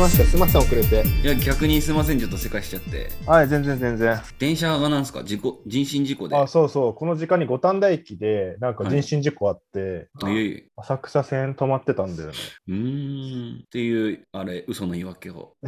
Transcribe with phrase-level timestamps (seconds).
[0.00, 0.24] ました。
[0.24, 1.04] すいません、遅れて。
[1.22, 3.10] いや、逆にすいません、ちょっとせかしちゃって。
[3.26, 4.18] はい、全然全然。
[4.38, 5.22] 電車がなんですか？
[5.24, 6.36] 事故、人身事故で。
[6.36, 6.94] あ、そうそう。
[6.94, 12.34] この時間に五反田駅で、なんか人身事故あって、いえいえ浅草線止まってたんだよね。
[12.68, 13.60] うーん。
[13.64, 15.52] っていう、あれ、嘘の言い訳を。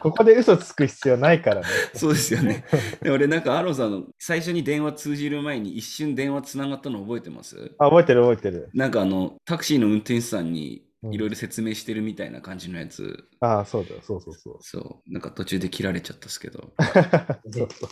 [0.00, 1.66] ここで嘘つく必要ないからね。
[1.94, 2.64] そうですよね。
[3.02, 7.72] で俺なんかアーロンさんの最初に電話通じる前に一瞬電話つながったの覚えてます？
[7.78, 8.68] あ、覚えてる覚えてる。
[8.74, 14.00] なんかあのタクシーの運転手さんにうんいろいろ説明してるみたいな感じのやつ、あ、そうだよ。
[14.02, 14.56] そうそうそう。
[14.60, 17.88] そう、なんか途中で切られちゃったっすけど、そうそう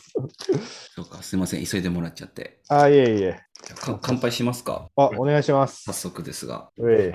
[0.95, 2.61] そうか、すいません、急いでもらっちゃって。
[2.69, 3.41] あ、いえいえ。
[3.67, 4.89] じゃ乾杯しますか？
[4.97, 5.93] あ、お願いします早。
[5.93, 6.71] 速ですが。
[6.79, 7.15] うえ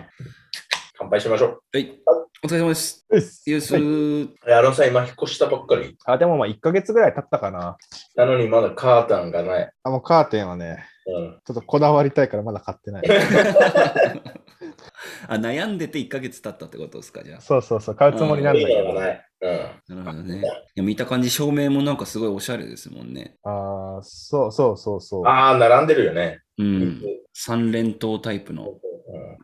[0.97, 1.61] 乾杯しましょう。
[1.73, 2.01] はい、
[2.43, 3.05] お疲れ様です。
[3.09, 5.97] うっすユース、はいえあのさん、今引っ越したばっかり。
[6.05, 7.77] あ、でもまあ1ヶ月ぐらい経ったかな。
[8.15, 9.71] なのにまだカータンがない。
[9.83, 11.39] あ、もうカーテンはね、うん。
[11.45, 13.03] ちょっとこだわりたいからまだ買ってない。
[15.27, 17.41] あ悩んでて1ヶ月経ったってことですか、じゃあ。
[17.41, 18.93] そうそうそう、買うつもりなんだいいけど。
[18.93, 19.25] ない。
[19.41, 19.47] う
[19.93, 19.95] ん。
[20.03, 20.39] なるほどね。
[20.39, 20.43] い
[20.75, 23.37] や見た感じ、照明もなんかすごいおしゃれですもんね。
[23.43, 25.25] ああ、そうそうそうそう。
[25.25, 26.41] ああ、並んでるよね。
[26.57, 27.01] うん。
[27.33, 28.85] 三連灯タイプのうん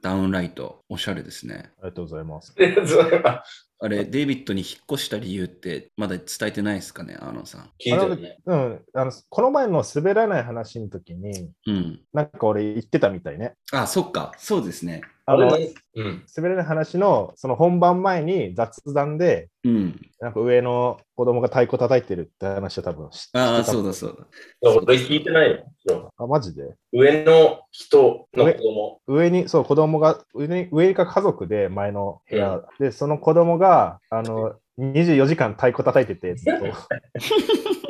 [0.01, 1.71] ダウンライト、おしゃれですね。
[1.77, 2.55] ありがとうございます。
[2.55, 3.43] でそれは
[3.83, 7.61] あれ、デイビッドに引っ越した理由ってまだ伝えてないですかね、アーノンさん。
[7.83, 8.37] 聞いてるね。
[8.45, 12.01] うん、あのこの前の滑らない話の時に、うん。
[12.13, 13.53] なんか俺言ってたみたいね。
[13.71, 15.01] あ、そっか、そうですね。
[15.33, 15.57] あの
[15.95, 16.23] うん。
[16.35, 20.01] 滑らない話のその本番前に雑談で、うん。
[20.19, 24.17] なんか上の子供が太鼓叩いてるって話を多分知ってああ、たそうだそう
[24.61, 24.69] だ。
[24.71, 25.63] 俺聞いてないよ。
[25.87, 26.75] そうあ、マジで？
[26.93, 29.01] 上の人の子供。
[29.07, 36.65] 上に、そう、子供が、上に上が家族で、前の部屋、で、その子供が、あの、24時間太鼓叩いてて、ずっと。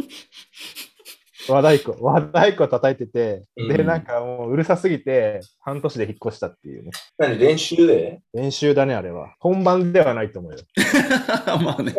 [1.51, 6.91] 和太鼓、和太鼓叩いてて、で、うんなんかもううるさすぎて、半年で引っ越したっていうね。
[7.17, 8.21] 何練習で？
[8.33, 9.35] 練習だね、あれは。
[9.39, 10.59] 本番ではないと思うよ。
[11.63, 11.93] まあね。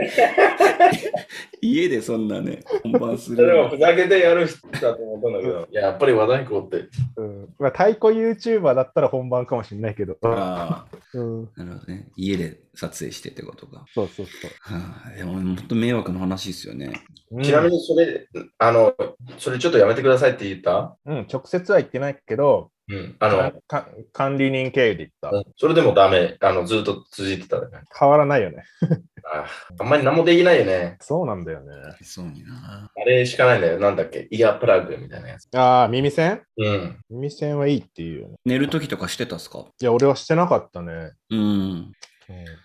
[1.64, 3.76] 家でそんなね、本番すそれはる。
[3.76, 6.88] ふざけてやる人だと思ったんだけど、いややっぱり和太鼓って。
[7.16, 7.48] うん。
[7.60, 10.16] まあ、太鼓 YouTuber だったら本番かもしれないけど。
[10.22, 11.48] あ うん。
[11.56, 12.08] あ、なるほどね。
[12.16, 13.84] 家で撮影してってことか。
[13.94, 14.50] そうそうそう。
[14.74, 16.92] はあ、でも本当迷惑な話ですよね。
[17.30, 18.26] うんちなみにそれ、
[18.58, 18.94] あの、
[19.38, 20.98] それちょっとやめてくださいって言った？
[21.06, 23.16] うん、直接は言ってないけど、うん。
[23.20, 25.30] あの、か管理人経由で言った。
[25.30, 26.36] うんそれでもダメ。
[26.40, 27.66] あの、ずっと続いてたね。
[27.98, 28.64] 変わらないよね。
[29.24, 29.46] あ
[29.78, 30.96] あんまり何もできないよね。
[31.00, 31.72] そうなんだよね。
[32.02, 32.90] そうにな。
[32.94, 33.78] あれしかないんだよ。
[33.78, 34.26] なんだっけ？
[34.30, 35.48] イヤープラグみたいなやつ。
[35.56, 36.42] ああ、耳栓？
[36.58, 36.98] うん。
[37.08, 38.34] 耳栓はいいっていう。
[38.44, 39.64] 寝るときとかしてたっすか？
[39.80, 41.12] いや、俺はしてなかったね。
[41.30, 41.40] うん。
[41.40, 41.92] うん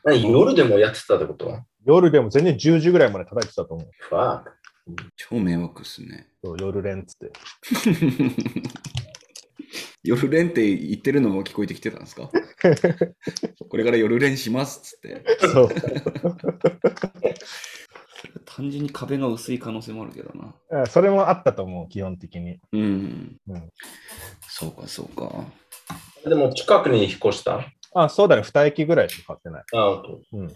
[0.04, 1.60] 何夜でもやってたってこと？
[1.86, 3.90] 夜でも全然10時ぐらいまで叩いてたと思う。
[4.10, 4.44] ファー
[5.18, 6.28] 超迷惑っすね。
[6.44, 7.32] そう夜練っつって。
[10.08, 12.30] 夜練って言ってるのも聞こえてきてたんですか？
[13.70, 15.24] これから夜練しますっつって。
[15.48, 15.70] そう。
[18.46, 20.32] 単純に壁が薄い可能性もあるけど
[20.70, 20.82] な。
[20.84, 22.60] あそれもあったと思う、基本的に。
[22.72, 23.38] うん。
[23.48, 23.70] うん
[24.50, 25.46] そうか、そうか。
[26.28, 27.60] でも近くに引っ越した？
[27.94, 28.42] ああ、そうだね。
[28.42, 29.64] 2駅ぐらいしか買ってない。
[29.74, 30.22] あ、と。
[30.34, 30.48] うん。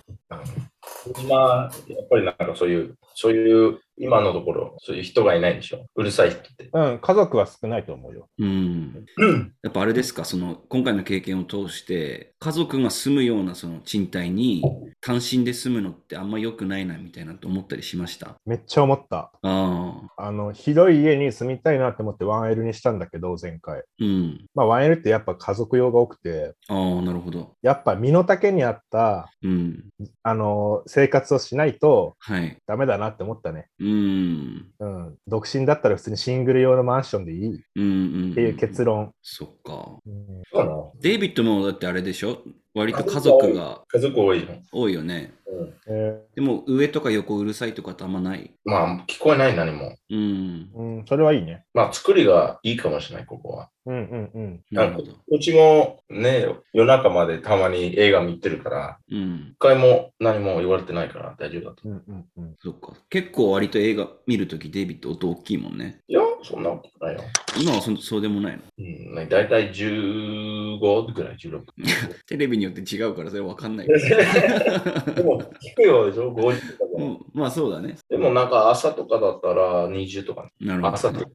[1.21, 5.85] 今、やっぱりなんかそういう、そういう、今のところ、そういう人がいないでしょ？
[5.93, 6.69] うるさい人って。
[6.73, 8.29] うん、家族は少ないと思うよ。
[8.39, 9.05] うん。
[9.17, 9.53] うん。
[9.61, 14.63] やっぱあれですか、その今回の経験を通して、家族が住むようなその賃貸に
[15.01, 18.37] 単身で住むのってあんま良くないなみたいなと思ったりしました？
[18.45, 19.17] めっちゃ思った。
[19.17, 20.25] ああ。
[20.25, 23.83] あの、広い家に住みたいなって思って 1L にしたんだけど、前回。
[23.99, 24.45] うん。
[24.55, 27.53] まあ 1L ってやっぱ家族用が多くて、ああ、なるほど。
[27.61, 29.83] やっぱ身の丈に合った、うん。
[30.23, 32.57] あの、生活をしないとはい。
[32.65, 33.67] ダメだなって思ったね。
[33.79, 34.67] うん。
[34.79, 35.15] うん。
[35.27, 38.33] 独身だったら普通にシングル用のマンションでいいっうんうん。
[38.35, 39.11] ていう結論。
[39.21, 39.97] そっか。
[40.05, 42.39] うんそうなのデイビッドもだってあれでしょ？
[42.73, 44.47] 割と家族が家族多いよ。
[44.71, 45.33] 多いよね。
[45.45, 45.73] うん。
[45.87, 48.51] えでも上とか横うるさいとかってあんまない？
[48.63, 49.97] まあ、聞こえない何も。
[50.09, 50.17] うん。
[50.17, 51.65] ーうん、それはいいね。
[51.73, 53.69] まあ、作りがいいかもしれない、ここは。
[53.85, 54.61] うんうんうん。
[54.71, 55.11] なるほど。
[55.27, 59.49] うちもね、夜中までたまに映画見てるから、うん。
[59.51, 61.81] 一回も何も言われてないから大丈夫だと。
[61.85, 62.55] うんうんうん。
[62.59, 62.93] そっか。
[63.09, 65.99] 結構割と映画見るときデイビッド音大きいもんね。
[66.07, 67.21] いや、そんなことないよ。
[67.59, 68.63] 今はそそうでもないの？
[68.77, 71.61] うん、ねだいたい15ぐらい、16。
[72.27, 73.87] テレビによって違うからそれわかんない。
[75.15, 76.91] でも、聞くよでしょ、5時とか。
[76.97, 77.95] うん、まあそうだね。
[78.09, 81.31] でもなんか朝とかだったら20とか、なるほ朝どとか。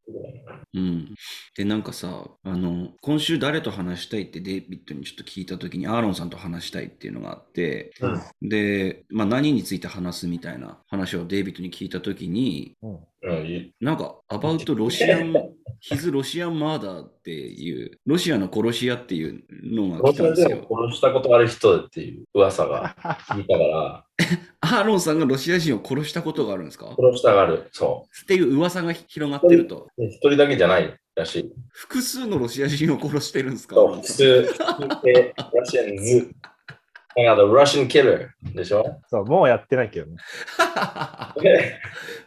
[0.74, 1.14] うん。
[1.56, 12.98] で、なんかさ、あの、今週誰と話したいってデイビッドにちょっと聞いたときに、アーロンさんと話したいっていうのがあって、うんで、まあ何について話すみたいな話をデイビッドに聞いたときに、うん
[13.80, 15.32] なんか、アバウトロシアン
[15.90, 20.66] His Russian Murder っていう、ロシアの殺し屋っていうのがロ来たんですよ。
[20.70, 22.96] 殺したことある人っていう噂が
[23.28, 24.04] 聞いたから、
[24.60, 26.94] アーロンさんがロシア人を殺したことがあるんですか？
[26.98, 27.68] 殺したがある。
[27.72, 29.88] そっていう噂が広がってると。
[29.98, 31.52] 一人だけじゃないらしい。
[31.72, 33.74] 複数のロシア人を殺してるんですか？
[33.76, 34.48] そう、普通、
[35.04, 36.30] で、Russians。
[37.16, 37.48] なんか、The
[37.78, 39.00] Russian Killer でしょ？
[39.08, 40.16] そう、もうやってないけどね。
[41.40, 41.80] で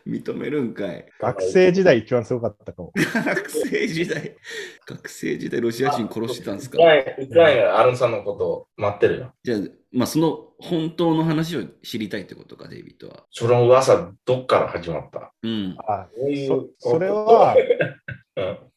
[0.08, 1.06] 認めるんかい。
[1.20, 2.92] 学生時代一番すごかったかも。
[2.96, 4.36] 学生時代、
[4.88, 6.78] 学生時代ロシア人殺してたんですか？
[6.80, 9.34] ウクライナアルンさんのことを待ってるよ。
[9.44, 9.60] じゃあ、
[9.92, 13.26] まあ、その本当の話を知りたいってことか、デイビッドは。
[13.32, 15.32] その噂、どっから始まった？
[15.44, 15.76] うん。
[15.88, 16.48] あそういう
[16.80, 17.64] そそれは、うん、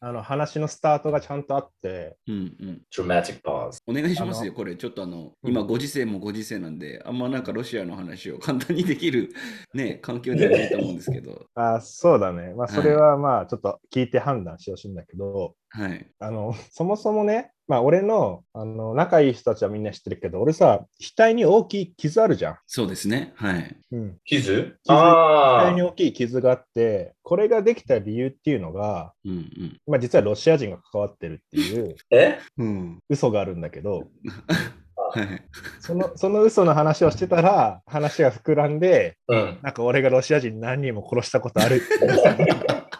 [0.00, 2.82] あの話のスタートがちゃんとあって、うんうん。
[2.94, 3.80] dramatic pause。
[3.86, 4.76] お願いしますあよ、これ。
[4.76, 9.32] ちょっとあの、うん今、ご時世もご時世なんで、あんまなんかロシアの話を簡単にできる、
[9.74, 11.46] ね、環境ではないと思うんですけど。
[11.54, 12.54] あそうだね。
[12.54, 16.06] まあ、はいそれはまあ、ちょっと聞いて判断してほしいんだけど、はい。
[16.18, 20.84] あの、そもそもね、まあ、俺のあの仲いい人たちはみんな知ってるけど、俺さ、
[21.16, 22.58] 額に大きい傷あるじゃん。
[22.66, 23.32] そうですね。
[23.36, 23.76] はい。
[23.92, 24.18] うん。
[24.26, 24.76] 傷？
[24.86, 29.80] 額あに大きい傷があって、これができた理由っていうのが、うんうん。
[29.86, 32.04] まあ、実はロシア人が関わってるっていうあ。
[32.14, 32.38] え？
[32.58, 32.98] うん。
[33.08, 34.08] 嘘があるんだけど、
[35.14, 35.42] はい。
[35.80, 39.58] そのその嘘の話をしてたら、話が膨らんで、うん。
[39.62, 41.84] なんか俺がロシア人何人も殺したことあるって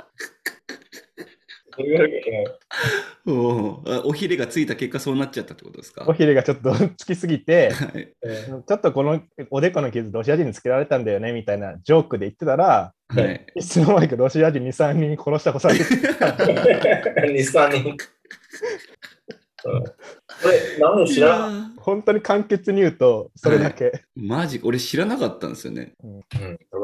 [1.81, 2.45] いうわけ
[3.25, 6.05] おおひれがついた結果、そうなっちゃったってことですか？
[6.07, 8.13] おひれがちょっとつきすぎて、はい。
[8.51, 13.47] うんちょっとこのおでこの傷、ロシア人につけられたんだよねみたいなジョークで言ってたら、はい。
[13.57, 15.79] いつの間にかロシア人2、3人殺したことある。
[15.81, 17.97] 2、3人。
[19.65, 21.75] うんこれ、何も知らん？
[21.77, 24.05] 本当に簡潔に言うと、それだけ。
[24.15, 25.93] マジ、俺知らなかったんですよね。
[26.03, 26.21] うん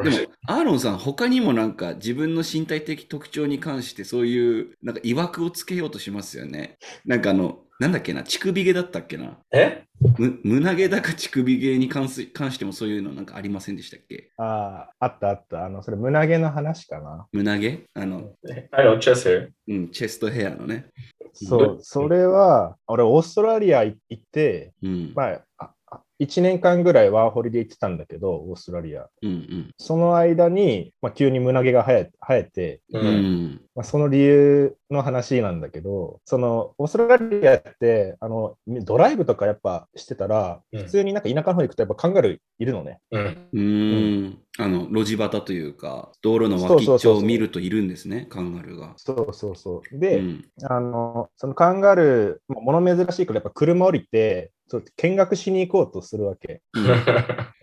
[0.05, 0.17] でも、
[0.47, 6.79] アーロンさん、他にもなんか自分の身体的特徴に関してそういうなんか曰くをつけようとしますよね。
[7.05, 9.39] なんかあの、なんだっけな、乳首毛だったっけな？
[9.53, 9.85] え？
[10.19, 14.31] む胸毛だか乳首毛に関す関してもそういうのなんかありませんでしたっけ？
[14.37, 15.65] ああ、あったあった。
[15.65, 17.27] あの、それ胸毛の話かな。
[17.33, 17.85] 胸毛？
[17.95, 18.33] あの、
[18.73, 19.51] I know, chest hair？
[19.69, 20.87] うん、チェストヘアのね。
[21.33, 25.13] そう、それは、俺、オーストラリア行って、うん。
[25.15, 25.71] まあ、ああ
[26.21, 29.07] 1年間ぐらいワーホリで行ってたんだけど、オーストラリア。
[29.23, 29.75] うんうん。
[29.79, 32.99] その間に、まあ、急に胸毛が生え生えて、う。
[32.99, 33.61] うんん。
[33.75, 42.99] まあ、その理由の話なんだけど、そのオーストラリアってあのドライブとかやっぱしてたら、うん普通になんか田舎の方行くとやっぱカンガルーいるのね。
[43.11, 43.49] うん。
[43.53, 44.39] うーん。
[44.61, 48.95] あの、路地端というか、道路の脇っちそうそうそうそうょを見るといるんですね、カンガルーが。
[48.97, 49.97] そうそうそう。
[49.97, 50.45] うで、ん。
[50.65, 54.51] あのそのカンガルー、もの珍しいからやっぱ車降りて、
[54.97, 56.61] 見学しに行こうとするわけ。
[56.75, 56.85] うん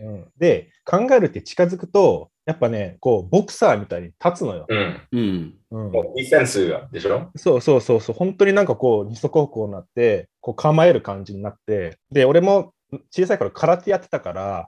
[0.08, 4.64] うん、で、カンガルーって近づくと、やっぱね、こうボクサーみたいに立つのよ。
[4.68, 5.00] うん。
[5.12, 5.54] うん。
[5.72, 7.30] うんもうディフェンスが、でしょ？
[7.36, 12.72] そうそうそうそう、本当になんかこう、二足歩行になって、こう構える感じになって、で、俺も
[13.10, 14.66] 小さい頃空手やってたから、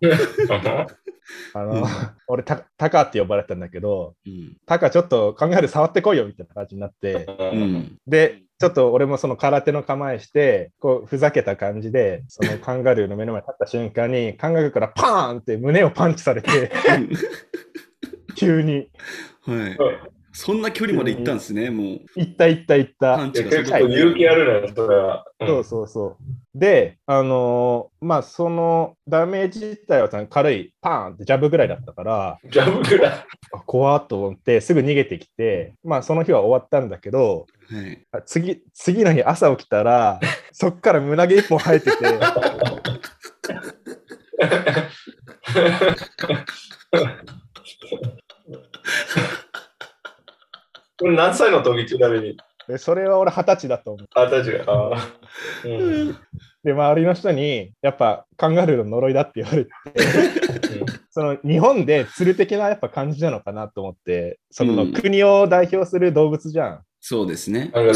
[1.54, 1.84] あの、うん
[2.26, 4.56] 俺タ、タカって呼ばれてたんだけど、うん。
[4.66, 7.74] タカちょっと考える触ってこいよみたいな感じになって、ううん。
[7.74, 7.98] ん。
[8.06, 16.72] で、ちょっと俺もその空手の構えして、こう、ふざけた感じで、そのカンガルーの目の前に立った瞬間に、カンガルーからパーンって胸をパンチされて、
[18.36, 18.90] 急に、
[19.42, 19.78] はい。
[20.38, 22.20] そんな距離まで行ったんですね、もう。
[22.20, 23.28] いったいったいった。
[23.32, 25.24] 結構勇気あるね、それは。
[25.40, 26.16] そうそうそう。
[26.54, 33.12] で、あのーまあ、そのダメージ自体はさ軽いパーンってジャブぐらいだったから、ジャブぐらい。
[33.52, 38.06] あ怖っと思ってすぐ逃げてきて、まあ、その日は終わったんだけど、はい。
[38.12, 40.20] あ次、次の日朝起きたら、
[40.54, 41.96] そっから胸毛一本生えてて、
[51.00, 52.36] 何歳の時ちなみに？
[52.66, 54.08] でそれは俺二十歳だと思う。
[54.14, 54.64] あ、確かに。
[54.66, 56.18] あーうん
[56.64, 59.70] で、周りの人に、やっぱカンガルーの呪いだって言われて、
[61.10, 66.80] その日本で鶴的なやっぱ感じなのかなと思って、そのうん国を代表する動物じゃん。
[67.08, 67.70] そうですね。
[67.72, 67.90] だね。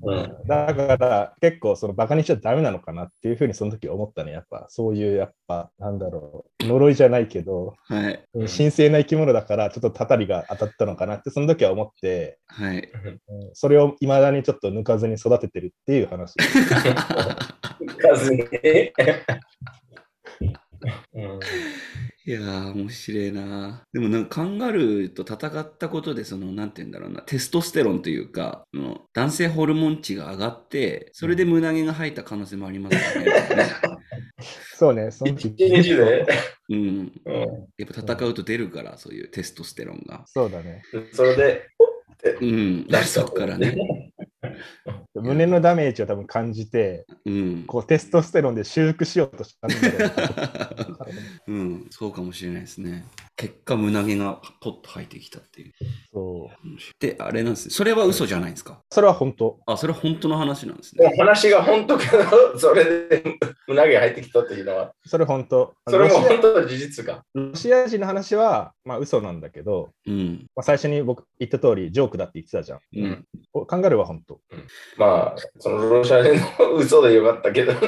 [0.00, 4.30] うんだから結構そのバカにしちゃダメなのかなっていうふうにその時思ったね。
[4.30, 8.24] やっぱそういうやっぱなんだろう呪いじゃないけどはい。
[8.32, 12.76] うん神聖な生き物だからちょっとたたりが当たったのかなってその時は思って、はい。
[12.78, 16.34] うんそれを未だにちょっと抜かずに育ててるっていう話。
[17.98, 18.92] 数ね。
[21.14, 21.40] うん
[22.26, 23.82] いやー、面白いな。
[23.92, 33.32] でもなんかカンガルーと戦ったことで、その、なんて言うんだろうな、テストステロンというか、その男性ホルモン値が上がって、それで胸毛が生えた可能性もありますよね。
[34.74, 36.26] そうね、その一時日で。
[36.70, 36.78] うん。
[36.78, 37.44] うん
[37.76, 40.24] やっぱ戦うと出るから、そういうテストステロンが。
[40.26, 40.82] そうだね。
[41.12, 41.68] それで、
[42.14, 42.86] ってうん。
[43.04, 44.12] そっからね。
[45.20, 47.64] 胸のダメージを多分感じて、うん。
[47.66, 51.04] こうテストステロンで修復しようとしたんだろ
[51.46, 53.04] う うん、そうかもしれないですね。
[53.36, 55.72] 結果、胸毛がポッと生えてきたっていう。
[56.12, 56.68] そう。
[57.00, 57.70] で、あれなんですね。
[57.74, 58.80] それは嘘じゃないですか？
[58.90, 59.60] それは本当。
[59.66, 61.12] あ、それは本当の話なんですね。
[61.18, 65.74] 話が本当けど、それで胸毛入ってきたっていうのは、それ本当。
[65.88, 67.24] それも本当の事実か。
[67.34, 70.46] ロシア人の話は、まあ嘘なんだけど、うん。
[70.54, 72.78] まあ、最初に僕言った通り、ジョークだって言ってたじゃん。
[72.96, 73.24] うん。
[73.52, 74.40] おカンガルーは本当。
[74.96, 75.03] まあ、
[75.58, 77.80] そのロシア人の嘘でよかったけどね。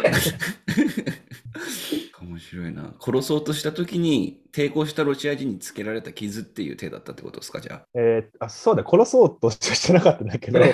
[2.20, 2.94] 面白いな。
[3.00, 10.62] 殺そうとした時に抵抗したロシア人につけられた傷っていう手だったってことですか、じゃえーあそうだ、殺そうとしてなかったんだけど、あ。
[10.62, 10.68] は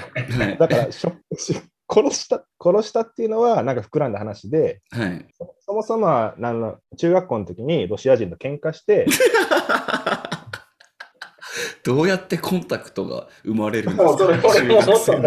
[0.50, 0.58] い。
[0.58, 5.26] だからしょし殺した、殺したっていうのはなんか膨らんだ話で、はい。
[5.36, 9.06] そそもそもはなんの中学校の時にロシア人と喧嘩して、
[11.84, 15.22] どうやってコンタクトが生まれるんですか？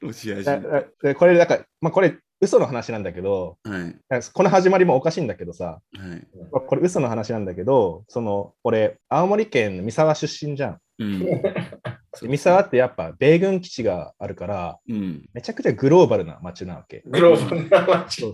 [0.00, 1.14] ロシア人。
[1.14, 3.80] これだから、まあ、これ嘘の話なんだけど、はい。
[4.08, 6.26] なんかこの始まりもおかしいんだけどさ、はい。
[6.52, 10.78] まあこれ嘘の話なんだけど、その俺、青森県三沢出身じゃん。
[10.98, 11.20] うん。
[12.20, 15.28] で三沢ってやっぱ米軍基地があるから、うん。
[15.32, 17.02] めちゃくちゃグローバルな街なわけ。
[17.06, 18.24] グローバルな街。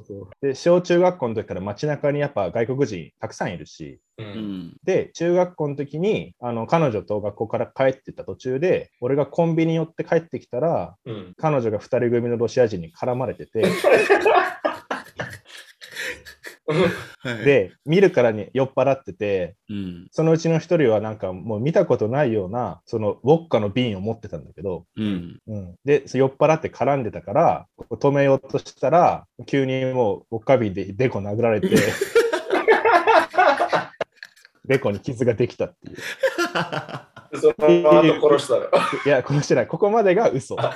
[0.41, 4.77] で、小中学校の時から街中にやっぱ外国人たくさんいるし、ううんん。
[4.85, 13.73] で、中学校の時にあの彼女と学校から帰ってた途中で、俺がコンビニ寄って帰ってきたら、うん彼女が2人組のロシア人に絡まれてて、はい。
[17.45, 20.09] で、見るからに酔っ払ってて、うん。
[20.11, 25.39] そのうちの1人はなんかもう見たことないような、そのウォッカの瓶を持ってたんだけど、うん。
[25.47, 31.69] うん、で、酔っ払って絡んでたから、止めようとしたら、急にもうウォッカ瓶でデコ殴られて、
[34.67, 35.97] デコに傷ができたっていう。
[37.39, 38.63] その後殺したの。
[39.05, 39.67] いや、殺してない。
[39.67, 40.57] ここまでが嘘。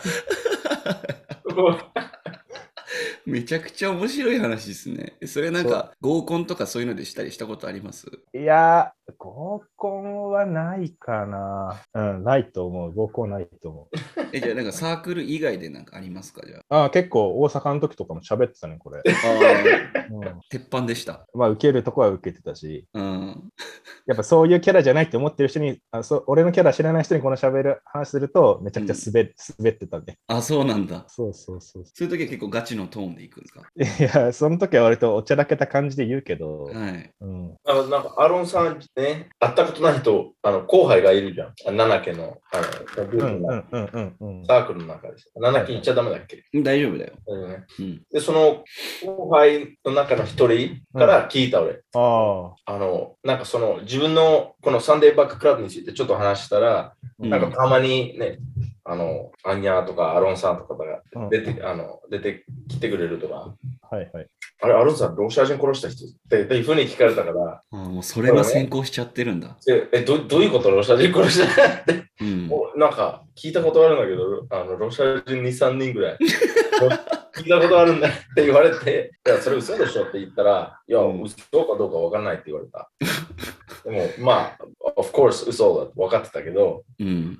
[3.31, 5.15] めちゃくちゃ面白い話ですね。
[5.27, 8.07] それなんか合コンとかそういうのでしたりしたことあります？
[8.35, 11.81] いや、合コンはないかな。
[11.95, 12.93] うん、ないと思う。
[12.93, 13.97] 合コンないと思う。
[14.33, 16.43] え、じゃあなんかサークル以外でなんかありますか？
[16.47, 18.99] じゃああ結構大阪の時とかも喋ってたね、これ。
[18.99, 19.03] あ。
[19.03, 21.27] あうん、あ、鉄板でした。
[21.35, 23.51] まあ、受けるとこは受けてたし、うん。
[24.07, 30.19] やっぱそういうキャラじゃないって思ってる人に、あそう俺のキャラ知らない人にこの喋る話すると、めちゃくちゃ滑,、滑ってたね。
[30.27, 31.05] あ、そうなんだ。
[31.09, 31.85] そうそうそう。
[31.85, 33.20] そういう時は結構ガチのトーンで？
[33.25, 33.63] いくんですか？
[34.17, 37.11] いや、その時は割とおちゃらけた感じで言うけど、はい。
[37.21, 41.49] うん、あのなんかアロンさんね、会ったことない人、あの後輩がいるじゃん。
[41.69, 42.63] あ七家のあの。
[42.95, 45.31] サークルの中です。
[45.37, 47.13] 七家行っちゃダメだっけ、大丈夫だよ。
[47.27, 48.03] うん。
[48.13, 48.65] で、その
[49.05, 51.81] 後輩の中の一人から聞いた俺。
[51.95, 58.39] ああの、なんかその自分のこのサンデーバッククラブについてちょっと話したら、うんなんかたまにね、
[58.85, 63.55] あの、アンニャーとかアロンさんとかがあ、うん、出て,、あの出てきてくれるとか、
[63.91, 64.27] はいはい。
[64.63, 69.57] あれ、アロンさん、ロシア人殺した人ってっていうふうに聞かれたから、あもうそれが先行しちゃってるんだ。
[69.69, 72.49] え、えどどういうことロシア人殺したって、うん。
[72.51, 76.19] おなんか聞いたことあるんだけど、あのロシア人2、3人ぐらい。
[77.37, 82.91] 聞いたことあるんだって言われて、 いや、それ嘘でしょって言ったら、いや、うん嘘かどうかわからないって言われた。
[83.85, 84.59] でも、まあ、
[84.97, 87.39] of course 嘘だって分かってたけど、うん。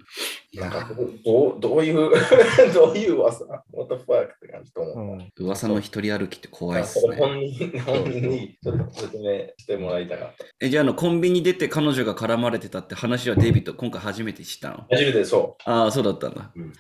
[0.55, 2.11] なんかどどうどういう、
[2.75, 5.17] どういう 噂 ?What the fuck って感じとう思う。
[5.17, 7.17] ん、噂の一人歩きって怖いっすね。
[7.17, 10.45] 本人本人にちょっと説明してもらいたかった。
[10.61, 14.87] え、じゃああのコンビニ出て彼女が絡まれてたって話はデイビッド今回初めて知ったの？
[14.91, 16.51] 初めてそああ、そうだったんだ。
[16.57, 16.61] う。
[16.61, 16.73] うん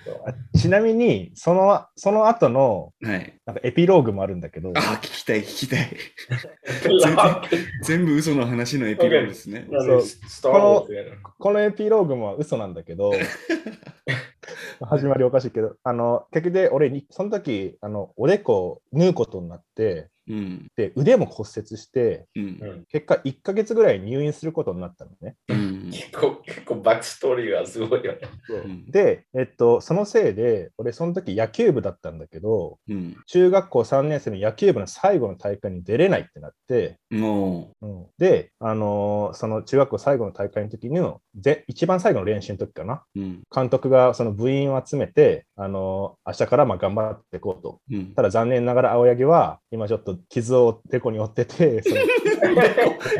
[0.58, 3.40] ちなみに、その、その後の、はい。
[3.46, 5.88] なんかエピローグもあるんだけど、ああ、聞きたい、聞きたい。
[7.82, 9.66] 全部嘘の話のエピローグですね。
[9.70, 13.12] そうスター・ウォーズやなこのエピローグも嘘なんだけど、
[14.80, 20.66] 始まりおかしいけど、あの、結局で俺に、その時、あの、おでこ縫うことになって、うん。
[20.76, 22.42] で、腕も骨折して、うん。
[22.44, 25.36] うん結果1ヶ月ぐらい入院することになったのね。
[25.48, 25.90] うん。
[25.90, 28.20] 結構、結構バックストーリーがすごいよね。
[28.66, 33.16] んで、えっと、そのせいで、俺その時野球部だったんだけど、うん。
[33.26, 43.20] 中学校3年生の野球部の最後の大会に出れないってなって、もうん、で、あのーその中学校最後の大会の時のぜ一番最後の練習の時かな、う。
[43.20, 43.42] うん。
[43.54, 47.80] 監督がその部員を集めて、あのー明日からまあ頑張っていこうと。
[47.90, 48.14] うん。
[48.14, 51.96] ただ残念ながら青柳は今ちょっと傷をデコに負ってて、 その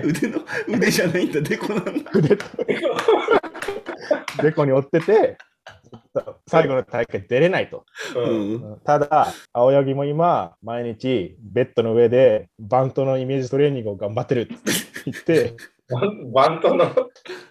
[0.05, 2.11] 腕の、腕じゃないんだ、デコなんだ。
[2.15, 2.45] 腕と
[4.43, 5.37] デコに負ってて、
[6.47, 7.85] 最後の大会出れないと。
[8.17, 14.55] うんただ、青柳も今、毎日ベッドの上でバントのイメージトレーニングを頑張ってるって
[15.07, 15.55] 言って、
[16.33, 16.95] バントの。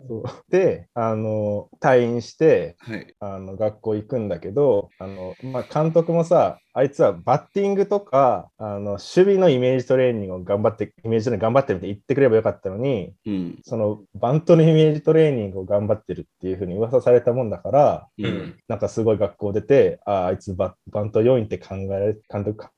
[0.07, 3.15] そうで、あの、退院して、はい。
[3.19, 13.59] あの学校行くんだけど、あのまあ、監督もさ、あいつはバッティングとかあの守備のイメージトレーニングを頑張って、イメージトレーニング頑張ってるって言ってくればよかったのに、うん。
[13.63, 18.27] そのバントのイメージトレーニングを頑張ってるっていうふうに噂されたもんだから、う。
[18.27, 18.57] うんん。
[18.67, 22.69] なんかすごい学校出て、ああ、あいつババント要員って考えられ、監督考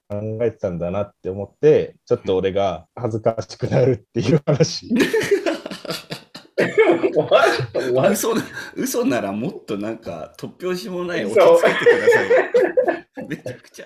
[0.41, 4.89] えてたんだなって思って、ちょっと俺が恥ずかしくなるっていう話。
[8.11, 8.43] 嘘な
[8.75, 12.35] 嘘ならもっとなんか突拍子もない落ち着けてくださいよ。
[13.27, 13.85] めちゃくちゃ、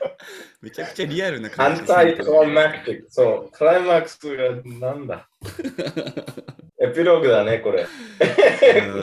[0.62, 3.08] めちゃくちゃリアルなア感じンタイクライマックティック。
[3.10, 4.50] そう、クライマックスが
[4.80, 5.28] なんだ？
[6.82, 7.86] エピローグだね、これ。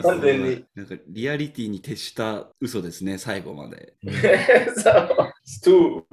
[0.03, 0.63] 完全に。
[0.75, 3.93] なんかリアリティに徹した嘘ですね、最後まで。
[4.75, 5.33] そう。
[5.45, 6.05] ちょ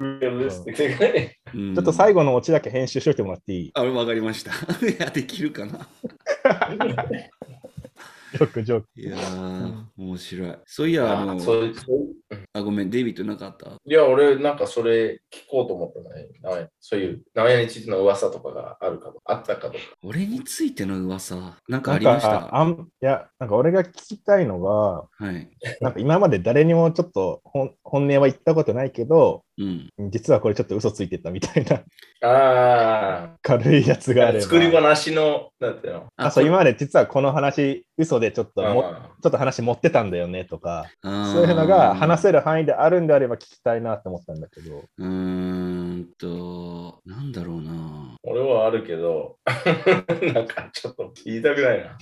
[1.81, 3.71] っと最後のオチだけ編集しといてもらっていい？
[3.75, 4.51] あ、わかりました。
[4.85, 5.87] いや、できるかな。
[8.31, 8.87] ジョーク、ジョーク。
[8.95, 10.55] いやー、面白い。
[10.65, 11.37] そういや、あの、
[12.53, 13.71] あ、ごめん、デイビッドなかった？
[13.83, 16.27] いや、俺、なんかそれ聞こうと思ったね。
[16.41, 19.79] なそういう、名前についての噂とかがあるかとあったかとか。
[20.03, 25.49] 俺についての噂、なんかありましかたあんいや、なんか俺が聞きたいのが、はい。
[25.81, 29.43] なんか今まで誰にもちょっと本本音は言ったことないけど、
[29.97, 30.11] うん。
[30.11, 31.81] 実はこれちょっと嘘ついてたみたいな
[32.23, 34.41] あ軽いやつがあれ。
[34.41, 36.07] 作り話の、なんていうの？
[36.17, 41.13] あそう今まで実はこの話、嘘でちょっともあちょっと話持ってたんだよねとか、そう
[41.45, 44.83] いうのが話せる範囲であるんであれば聞きたいなって思ったんだけど。
[44.97, 48.15] うーんと、なんだろうな。
[48.23, 49.37] 俺はあるけど、
[50.33, 51.97] なんかちょっと言いたくないな。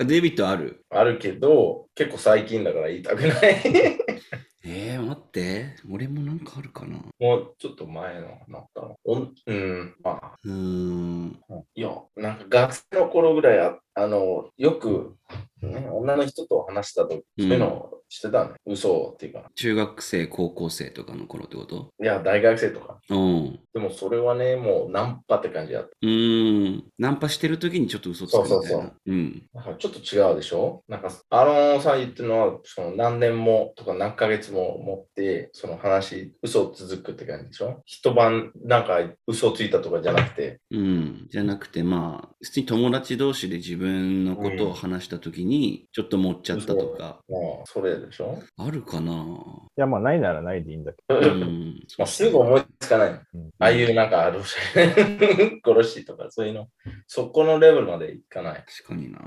[0.00, 0.84] あ デイビッドある？
[0.90, 3.56] あるけど、結構最近だから言いたくない。
[4.68, 5.76] えー、待って。
[5.88, 6.96] 俺もなんかあるかな。
[7.20, 8.96] もうちょっと前のなったの。
[9.04, 11.40] おんうん、まあ、うーん。
[11.76, 15.14] いや、なんか学生の頃ぐらいあ、あの、よく、
[15.62, 18.54] ね、女の人と話したとき、そういうのしてたね。
[18.66, 19.50] 嘘っていうか。
[19.54, 21.88] 中学生、高校生とかの頃ってこと？
[22.00, 22.98] いや、大学生とか。
[23.08, 23.58] うん。
[23.72, 25.88] でもそれはね、もうナンパって感じだった。
[26.02, 26.84] うーん。
[26.98, 28.56] ナンパしてる時にちょっと嘘つくみたいな。
[28.58, 29.42] そうそうそううん。
[29.54, 30.84] だからちょっと違うでしょ？
[30.88, 37.82] なんか、アロンさん言ってるのは、その何年もとか何ヶ月も持って、その話、嘘続くって感じでしょ？
[37.84, 41.26] 一晩なんか嘘ついたとかじゃなくて、うん。
[41.30, 49.12] じゃなくて、まあ、普通に友達同士で自分のことを話した時に、ちょっと持っちゃったとか、もうそれでしょ、あるかな？
[49.12, 51.74] いや、まあないならないでいいんだけうまん。
[52.00, 53.12] あ、すぐ思いつかない。
[53.12, 53.20] ど。
[53.34, 56.68] うんああいうなんか、ロシア殺しとかそういうの、
[57.06, 58.64] そこのレベルまでいかない。
[58.80, 59.18] 確かにな。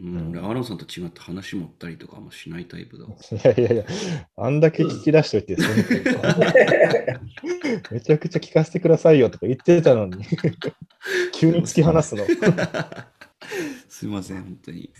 [0.00, 0.30] うん。
[0.30, 3.10] 俺、アーロンさんと違って話持ったりとかもしないタイプだわ。
[3.10, 3.84] いやいやいや、
[4.36, 5.56] あんだけ聞き出しといて、
[7.90, 10.24] めちゃくちゃ聞かせてくださいよとか言ってたのに、
[11.32, 12.24] 急に突き放すの。
[13.88, 14.90] すいません、本当に。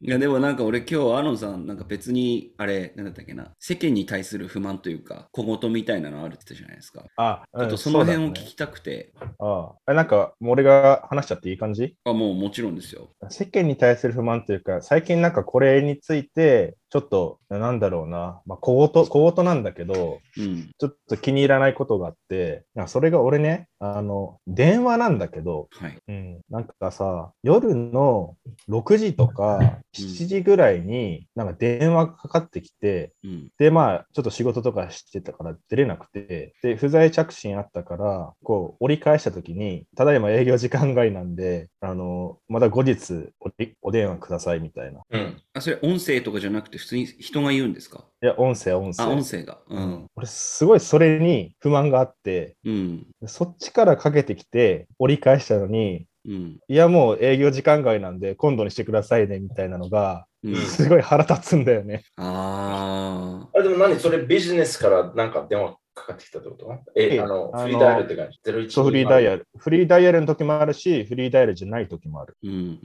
[0.00, 7.04] いや、でもなんか俺今日、アーロンさん、なんか別に、あれ、なんだったっけな、世間に対する不満というか、小言みたいなのあるって言ったじゃないですか。
[7.16, 9.92] あ、ちょっとその辺を聞きたくて、ああ。
[9.92, 11.96] えなんか、俺が話しちゃっていい感じ？
[12.04, 13.08] あ、もうもちろんですよ。
[13.30, 20.70] 世間に対する不満というか、最近なんかこれについて、ちょっと、なんだろうな、まあ、小言、小言なんだけど、うん。
[20.78, 25.98] ちょっと気に入らないことがあって、それが俺ね、あの、電話なんだけど、はい。
[26.06, 28.36] うん、なんかさ、夜の
[28.68, 33.48] 6時とか7時ぐらいに、なんか電話がかかってきて、うん。
[33.58, 45.00] で、まあ、ちょっと仕事とかしてたから出れなくて、で、不在着信あったから、こう、折り返した時に、ただいま営業時間外なんで、あの、また後日おりお電話くださいみたいな。
[45.10, 45.42] うん。
[45.52, 48.04] あ、それ音声とかじゃなくて、普通に人が言うんですか？
[48.22, 49.04] いや、音声、音声。
[49.04, 49.58] あ、音声が。
[49.68, 50.06] うん。
[50.16, 53.06] 俺、すごいそれに不満があって、うん。
[53.26, 56.58] そっちからかけてきて、折り返したのに、うん。
[56.68, 60.56] いや、もう営業時間外なんで、今度にしてくださいね、みたいなのが、うん。
[60.56, 62.04] すごい腹立つんだよね。
[62.16, 63.98] ああれでも何？
[63.98, 66.72] それビジネスからなんか電話かかってきたってこと？
[66.96, 69.46] え、ええあの、あのフリーダイヤルって感じ？01そう、フリーダイヤル。
[69.56, 72.36] フリーダイヤルの時もあるし、フリーダイヤルじゃない時もある。
[72.42, 72.48] ー。
[72.48, 72.78] うん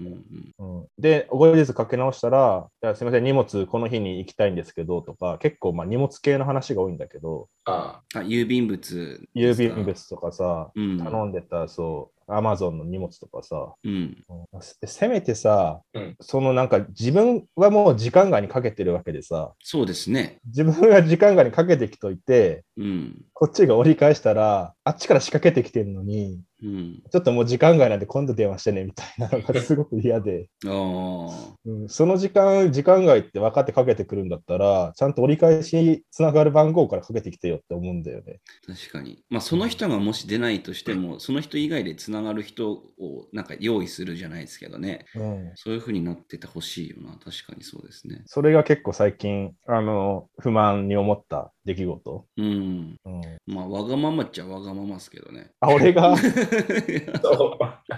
[0.59, 8.21] うんうん、で、後日かけ直したら、いやすみません、荷物この日に行きたいんですけどとか、結構まあ荷物系の話が多いんだけど、あうん。
[8.21, 9.55] あ、郵便物郵。
[9.55, 10.97] 便物とかさ、うん。
[10.97, 14.17] 頼んでた、そう、アマゾンの荷物とかさ、うん。
[14.85, 20.39] せめてさ、うんそのなんか自分はもう時間外にかけてるわけでさ、そうですね。
[20.45, 23.25] 自分が時間外にかけてきといて、うん。
[23.33, 27.03] こっちが折り返したら、あっちから仕掛けてきてるのに、うん。
[27.11, 30.49] ちょっともう時間外なんで今度電話してねみたいなのがすごく嫌で。
[30.65, 38.39] うん、その時間、時間外って分かってかけてくるんだったら、ちゃんと折り返しつながる番号からかけてきてよって思うんだよね。
[38.65, 39.23] 確かに。
[39.29, 42.83] まあ、その人がもし出ないとしても、その人以外でつながる人を
[43.31, 45.05] なんか用意するじゃないですけどね。
[45.15, 47.11] うん、そういう風になっててほしいよな。
[47.13, 48.23] 確かにそうですね。
[48.25, 52.25] それが結構最近、あの、不満に思った出来事。
[52.37, 52.95] うん。
[53.05, 55.51] うん、まあ、わがままっちゃわがままですけどね。
[55.59, 56.15] あ、俺が、
[57.21, 57.89] そう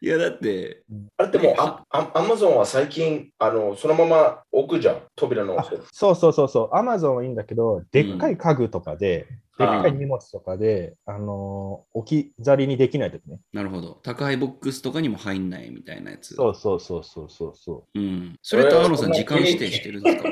[0.00, 0.82] いや、だって、
[1.16, 13.38] あれでもああ、アマゾンは最近、あの、そのまま置くじゃん、扉のあそうそうそうそう、アマゾンはいいんだけど、でっかい家具とかで、でっかい荷物とかで、あのー置き去りにできないときね。
[13.52, 14.00] なるほど。
[14.02, 16.34] 宅配ボックスとかにも入んないみたいなやつ。
[16.34, 17.98] そうそうそうそうそうそう。
[18.00, 18.34] うん。
[18.42, 20.28] それとアーロンさん、時間指定してるんですか？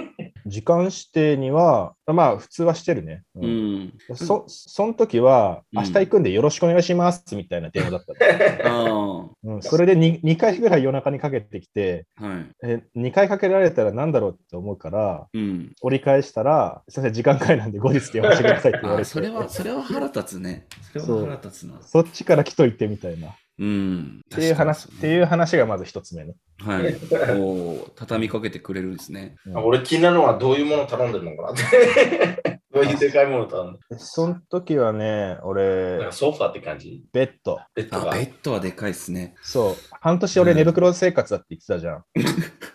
[0.53, 3.23] 時間指定には、まあ、普通はしてるね。
[3.35, 3.93] ううんん。
[4.15, 8.13] そその時は、うん明日行くんでよろしくお願いしますみたいな電話だった
[9.45, 12.27] うん、それで 2, 2回ぐらい夜中にかけてきてあ。
[12.27, 12.47] はい。
[12.65, 15.73] え、2回かけられたらなんだろうって思うから、うん。
[15.81, 20.67] 折り返したら、すみません、時間外なんで後日電話してくださいって言われて、あ それは、それは腹立つね。
[20.93, 21.81] それは腹立つな。
[21.81, 23.35] そっちから来といてみたいな。
[23.61, 24.21] っうん。
[24.31, 26.35] ていう話、っていう話がまず一つ目ね。
[26.59, 26.95] はい。
[27.39, 29.37] おー畳みかけてくれるんですね。
[29.55, 32.62] 俺気になるのはどういうもの頼んでるのかなって。
[32.73, 37.05] どういうでかいもの頼んでるでその時はね、なん俺か、ソファーって感じ？
[37.13, 37.59] ベッド。
[37.59, 38.13] あ、ベッドが？
[38.13, 39.35] ベッドはでかいっすね。
[39.43, 39.75] そう。
[40.01, 42.05] 半年俺寝袋生活だって言ってたじゃん。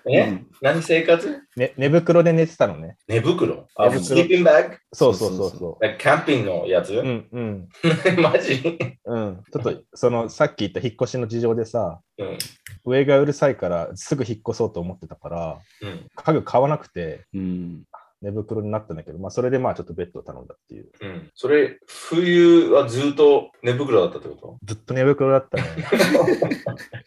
[0.09, 1.41] え、うん何生活？
[1.55, 2.97] ね、寝袋で寝てたのね。
[3.07, 3.67] 寝袋？
[3.75, 6.99] あ、スリーピングバッグそうそうそうそうキャンピングのやつ、う。
[6.99, 7.69] うんうん。
[8.21, 8.77] マジ？
[9.05, 9.41] うん。
[9.51, 12.37] ちょっと、その、さっき言った引っ越しの事情でさ、うん。
[12.85, 16.07] 上がうるさいからすぐ引っ越そうと思ってたから、うん。
[16.15, 17.83] 家具買わなくてうん。
[18.21, 20.89] 寝袋になったんだけど、まあそれでまあちょっとベッドを頼んだっていう。
[21.01, 21.29] うん。
[21.35, 25.63] それ、冬はずっと寝袋だったってこずっと寝袋だったね。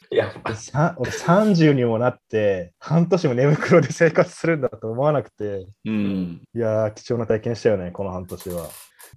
[0.09, 0.33] と いや、
[0.99, 6.43] 俺30にもなって、半年も寝袋で生活するんだと思わなくて、うん。
[6.55, 8.69] いやー、貴重な体験したよね、この半年は。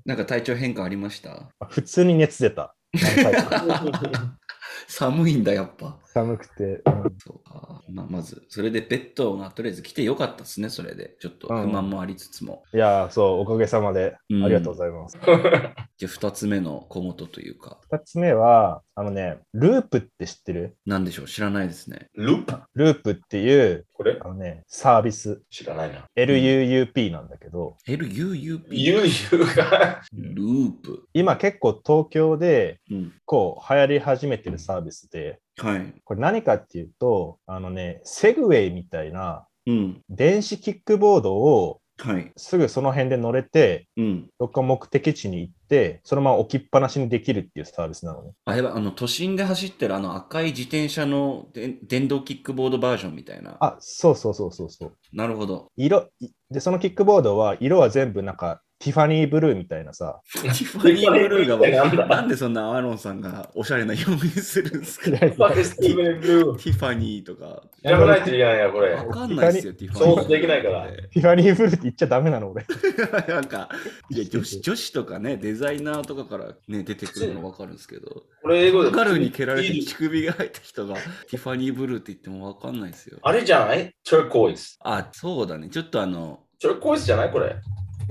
[0.06, 1.50] なんか体調変化ありました？
[1.60, 2.76] あ普通に熱出た。
[4.88, 6.00] 寒いんだ、やっぱ。
[6.14, 7.82] 寒くて、うんそうか。
[7.90, 11.16] まあ、まず、それでベッドがとりあえず来てよかったですね、それで。
[11.20, 12.64] ちょっと不満もありつつも。
[12.74, 15.18] いやー、そう、おかげさまで、うんありがとうございます。
[15.98, 20.76] じゃあ、二つ目の小言というか、二つ目は、あのね、ループって知ってる？
[20.86, 21.26] なんでしょう？
[21.26, 22.10] 知らないですね。
[22.14, 22.62] ループ？
[22.76, 24.18] ループっていう、これ？
[24.22, 26.06] あのね、サービス、知らないな。
[26.16, 28.64] LUUP なんだけど、LUUP?
[28.72, 31.08] ゆうゆうが、ループ。
[31.14, 33.14] 今結構東京でうん。
[33.26, 35.94] こう流行り始めてるサービスで、はい。
[36.04, 40.02] これ何かっていうと、あのね、セグウェイみたいなうん。
[40.10, 42.32] 電子キックボードをはい。
[42.38, 44.28] すぐその辺で乗れて、うん。
[44.40, 48.32] どっか目的地に行って、そのまま置きっぱなしにできるっていうサービスなのね。
[48.46, 53.58] あれは、あの、都心で走ってるあの赤い自転車ので電動キックボードバージョンみたいな。
[53.60, 54.98] あ、そうそうそうそうそう。
[55.14, 55.72] なるほど。
[55.78, 65.12] 色、いで、そのキックボードは色は全部なんかティファニーブルーみたいなさ、ティファニーブルーがなんだなんでそんなアーロンさんがおしゃれな表現するんですか？
[65.12, 67.64] ティファニーとか。
[67.82, 68.94] 知らないといけないや、これ。
[68.94, 70.16] わかんないですよ、ティファニー。
[70.18, 72.66] 想像できないからティファニーブルーって言っちゃダメなの俺。
[73.34, 73.70] なんか、
[74.10, 78.92] いや女子、 女子とかね、デザイナーとかからね、出てくるのわかるんですけど、これ英語で。
[78.92, 80.96] ガルに蹴られて乳首が入った人が
[81.30, 83.18] ティファニーブルーって言ってもわかんないですよ。
[83.22, 83.96] あれじゃない？
[84.04, 84.78] チョルコイス。
[84.84, 85.70] あ、そうだね。
[85.70, 87.32] ちょっとあの、チョルコイスじゃない？
[87.32, 87.56] これ。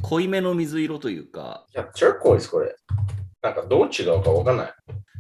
[0.01, 2.75] 濃いめの水色というか、いや、チョルコイスこれ。
[3.43, 4.73] なんかどう違うかわかんない。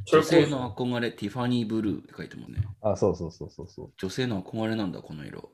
[0.06, 0.28] 女ルコイス。
[0.28, 2.62] 性の憧れ、ティファニーブルーって書いてもね。
[2.80, 3.92] あ、そうそうそうそうそう。
[3.98, 5.50] 女性の憧れなんだ、この色。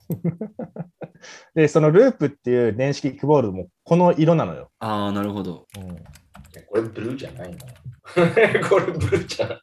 [1.54, 4.70] で、そのループっていう電子キックボードもこの色なのよ。
[4.78, 5.66] ああ、なるほど。
[5.76, 5.96] うん
[6.66, 7.56] これブルーじゃないな。
[8.68, 9.60] これブルーじゃない。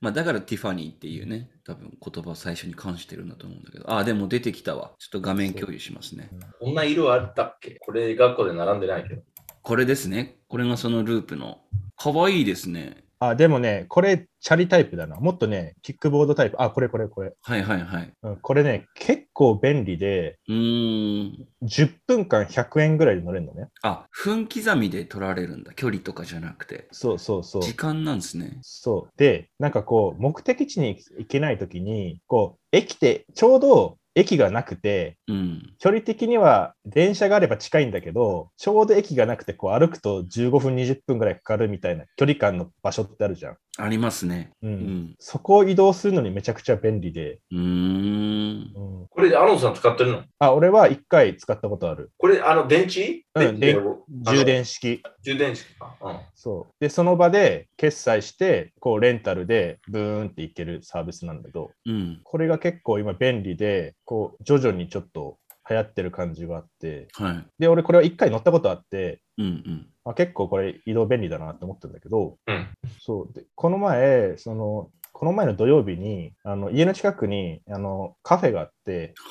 [0.00, 4.92] まあだからティファニーっていうね、多分言葉を最初に関してるんだと思うんだけど、ああ、でも出てきたわ。
[4.98, 6.30] ちょっと画面共有しますね。
[6.60, 7.76] こんな色あったっけ？
[7.80, 9.22] これ学校で並んでないけど。
[9.62, 10.38] これですね。
[10.48, 11.60] これがそのループの。
[11.96, 13.01] かわいいですね。
[13.28, 15.16] あ、でもね、これチャリタイプだな。
[15.16, 16.56] もっとね、キックボードタイプ。
[16.58, 17.32] あ、これこれこれ。
[17.40, 18.12] はいはいはい。
[18.22, 21.46] うんこれね、結構便利で、うーん。
[21.62, 23.68] 10分間100円ぐらいで乗れるのね。
[23.82, 25.72] あ、分刻みで取られるんだ。
[25.74, 26.88] 距離とかじゃなくて。
[26.90, 27.62] そうそうそう。
[27.62, 28.58] 時間なんですね。
[28.62, 29.16] そう。
[29.16, 35.74] で、なんかこう、目的地に行けないときに、こう、駅で、ちょうど駅がなくて、うん。
[35.78, 43.56] 距離的には電車があれば近いんだけど、ちょうど駅がなくて、こう歩くと15分、20分ぐらいかかるみたいな距離感の場所ってあるじゃん。
[43.78, 44.50] ありますね。
[44.62, 44.68] う。
[44.68, 45.14] うんん。
[45.18, 47.38] そこを移動するのにめちゃくちゃ便利で。
[47.50, 48.72] うーん。
[48.74, 50.22] うん、これ、アロンさん使ってるの？
[50.38, 52.10] あ、俺は一回使ったことある。
[52.18, 53.24] これ、あの、電池？
[53.34, 53.80] うん電池
[54.30, 55.02] 充電式。
[55.22, 55.96] 充電式か。
[56.02, 56.20] うん。
[56.34, 56.74] そう。
[56.80, 62.20] で、その場で決済して、こう、レンタルでブーンっていけるサービスなんだけど、うん。
[62.24, 65.38] これが結構今便利で、こう、徐々にちょっと
[65.72, 67.46] 流行ってる感じがあって、はい。
[67.58, 69.86] で、俺これは一回乗ったことあって、うんうん。
[70.04, 72.68] あ結構これ移動便利だなって思ってるんだけど、うん。
[73.00, 73.32] そう。
[73.32, 78.81] で、この前、その、この前の土曜日に、あの家の近くにあのカフェがあって、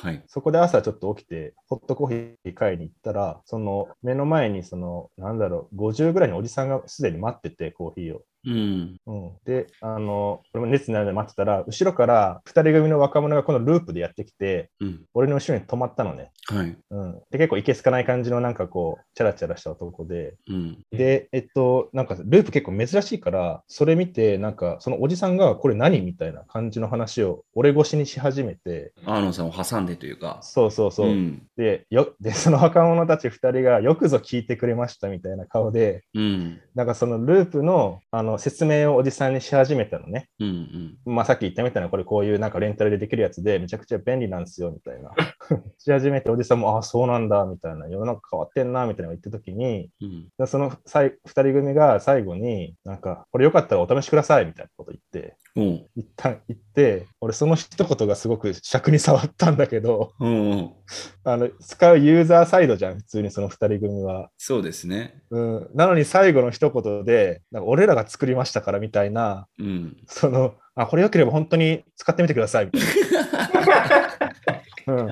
[0.02, 0.22] はい。
[0.26, 8.22] そこで朝ちょっと起きて、ホットコーヒー買いに行ったら、その目の前に、その、なんだろう、50ぐらいのおじさんがすでに待ってて、コーヒーを。
[8.44, 9.00] うん。
[9.06, 15.04] うん、で、あの、俺も列になるので待ってたら、後ろから2人組の若者がこのループでやってきて、うん。
[15.14, 16.32] 俺の後ろに止まったのね。
[16.46, 16.76] はい。
[16.90, 17.20] うん。
[17.30, 20.84] で、結構いけすかない感じのなんかこう、チャラチャラした男で、うん。
[20.90, 30.38] で、えっと、なんかループ結構珍しいから、それ見て、なんかそのおじさんがこれ何みたいな感じの話を俺越しにし始めて、アーノンさんを挟んでというか。
[30.42, 31.08] そうそうそう。
[31.10, 31.42] ん。
[31.56, 36.60] でよ で、その若者たち2人がよくぞ聞いてくれましたみたいな顔で、うん。
[36.74, 40.28] なんかそのループのあの説明をおじさんにし始めたのね。
[40.38, 40.96] うん。
[41.06, 41.14] うん。
[41.14, 45.12] まあさっき言ったみたいな、これこういうなんかレンタルでできるやつでめちゃくちゃ便利なんですよみたいな。
[45.78, 50.28] し始めておじさんも、ああ、そうなんだみたいな、世の中変わってんなみたいなの言った時に、うん。
[50.38, 55.90] でその2人組が最後に、なんか、これよかったらお試しくださいみたいなこと言って、おう。
[55.96, 60.70] 一旦言って、俺その一言がすごく尺に触ったんだけど、おう。
[61.24, 64.30] あの使うユーザーサイドじゃん、普通にその2人組は。
[64.38, 65.22] そうですね。
[65.30, 69.96] うん、なのに最後の一言で、なんか俺らが作りましたからみたいな、うん。
[70.06, 72.82] その、あ、これ良ければ本当に使ってみてくださいみたい
[74.86, 74.94] な。
[74.94, 75.08] うん、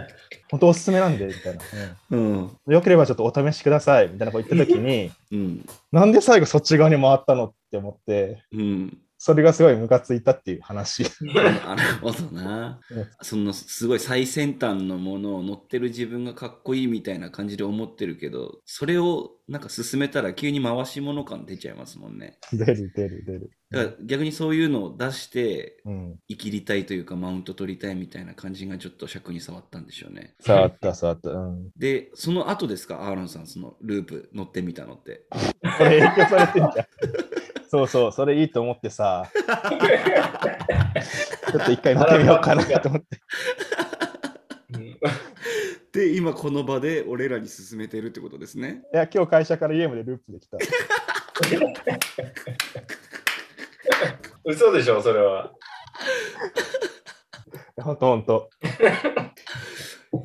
[0.50, 1.62] 本当おすすめなんで、みたいな。
[2.10, 2.20] うん。
[2.20, 5.66] うん、良ければちょっとお試しくださいみたいなこと言ったときに、うん。
[5.92, 8.98] なんで最後そっち側に回ったのって思って、うん。
[9.22, 11.02] それがすごいムカついたっていう話。
[11.20, 13.06] なるほどなうん。
[13.20, 22.38] そのすごい最先端のものを乗ってる自分がかっこいいみたいな感じで思ってるけど、それをなんか進めたら急に回し物感出ちゃいますもんね。
[22.50, 23.50] 出る出る出る。
[23.70, 26.16] だから逆にそういうのを出してうん。
[26.26, 30.34] 生きりたいというかマウント取りたいみたいな感じがちょっと尺に触ったんでしょうね。
[30.40, 31.28] 触った触った。
[31.28, 31.70] うん。
[31.76, 35.26] で、その後ですか、アーロンさん、そのループ乗ってみたのって。
[35.76, 37.29] これ影響されてんじゃん。
[37.70, 43.20] そうそう、それいいと思ってさ、 ちょっと一回乗ってみようかなと思って。
[44.74, 44.98] う ん
[45.92, 48.82] で、今この場で俺らに進めてるってことですね。
[48.92, 50.58] いや、今日会社から家までループできた。
[54.44, 55.52] 嘘でしょ、それは。
[57.76, 58.50] ほんとほんと。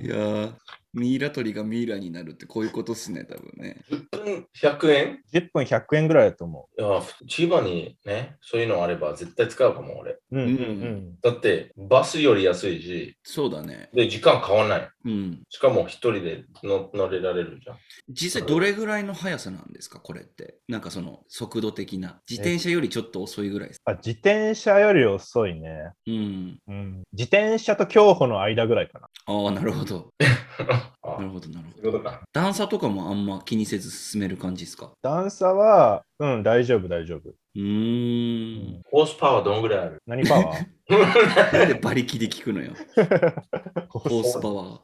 [0.01, 0.53] いやー、
[0.95, 3.81] ミイラ取りがミイラになるってこういうことっすね、多分ね。
[3.91, 10.11] 10分100円？10分100円ぐらいだと思いや、千葉にね、そういうのあれば絶対使うかも、俺。
[10.13, 10.19] う。
[10.31, 11.15] うんうんうん。
[11.21, 13.89] だって、バスより安いし、そうだね。
[13.93, 14.89] で、時間変わんない。
[15.05, 15.43] うん。
[15.49, 17.77] しかも一人で乗乗れられるじゃん。
[18.09, 20.55] 実際どれぐらいの速さなんですか、これって？
[20.67, 22.21] なんかその速度的な。
[22.29, 23.81] 自転車よりちょっと遅いぐらいです。
[23.85, 25.91] あ自転車より遅いね。
[26.07, 26.59] うん。
[26.67, 27.03] うん。
[27.11, 29.07] 自転車と競歩の間ぐらいかな。
[29.27, 30.09] ああ、なるほど。
[31.01, 32.03] あなるほど、なるほど。
[32.33, 34.91] 段差とかもあんま気にせず進める感じですか？
[35.01, 37.29] 段差は、うん、大丈夫、大丈夫。
[37.29, 38.81] うーん。
[38.91, 39.97] ホースパワーどんぐらいある？
[40.05, 40.65] 何パワー？
[41.57, 42.73] なんで馬力で聞くのよ。
[43.89, 44.79] ホースパワー。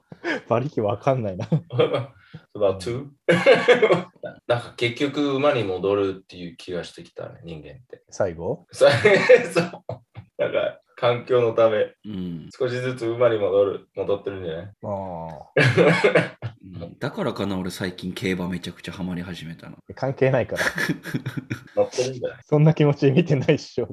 [0.48, 1.48] 馬力わかんないな。
[2.56, 3.08] about two?
[4.48, 8.04] なんか結局馬に戻るっていう気がしてきたね、人間って。
[8.10, 8.66] 最後？
[8.72, 8.88] さ
[9.54, 10.02] そう。
[10.38, 12.50] なんか環境のため、うん。
[12.56, 14.72] 少しずつ馬に戻る、戻ってるんじゃない？
[14.84, 14.88] あ
[16.64, 19.78] うん だからかな、俺最近競馬めちゃくちゃハマり始めたの。
[19.78, 19.94] あ。
[19.96, 20.64] 関係ないから。
[21.76, 22.38] 乗ってるんじゃない？
[22.44, 23.88] そんな気持ちで見てないっしょ。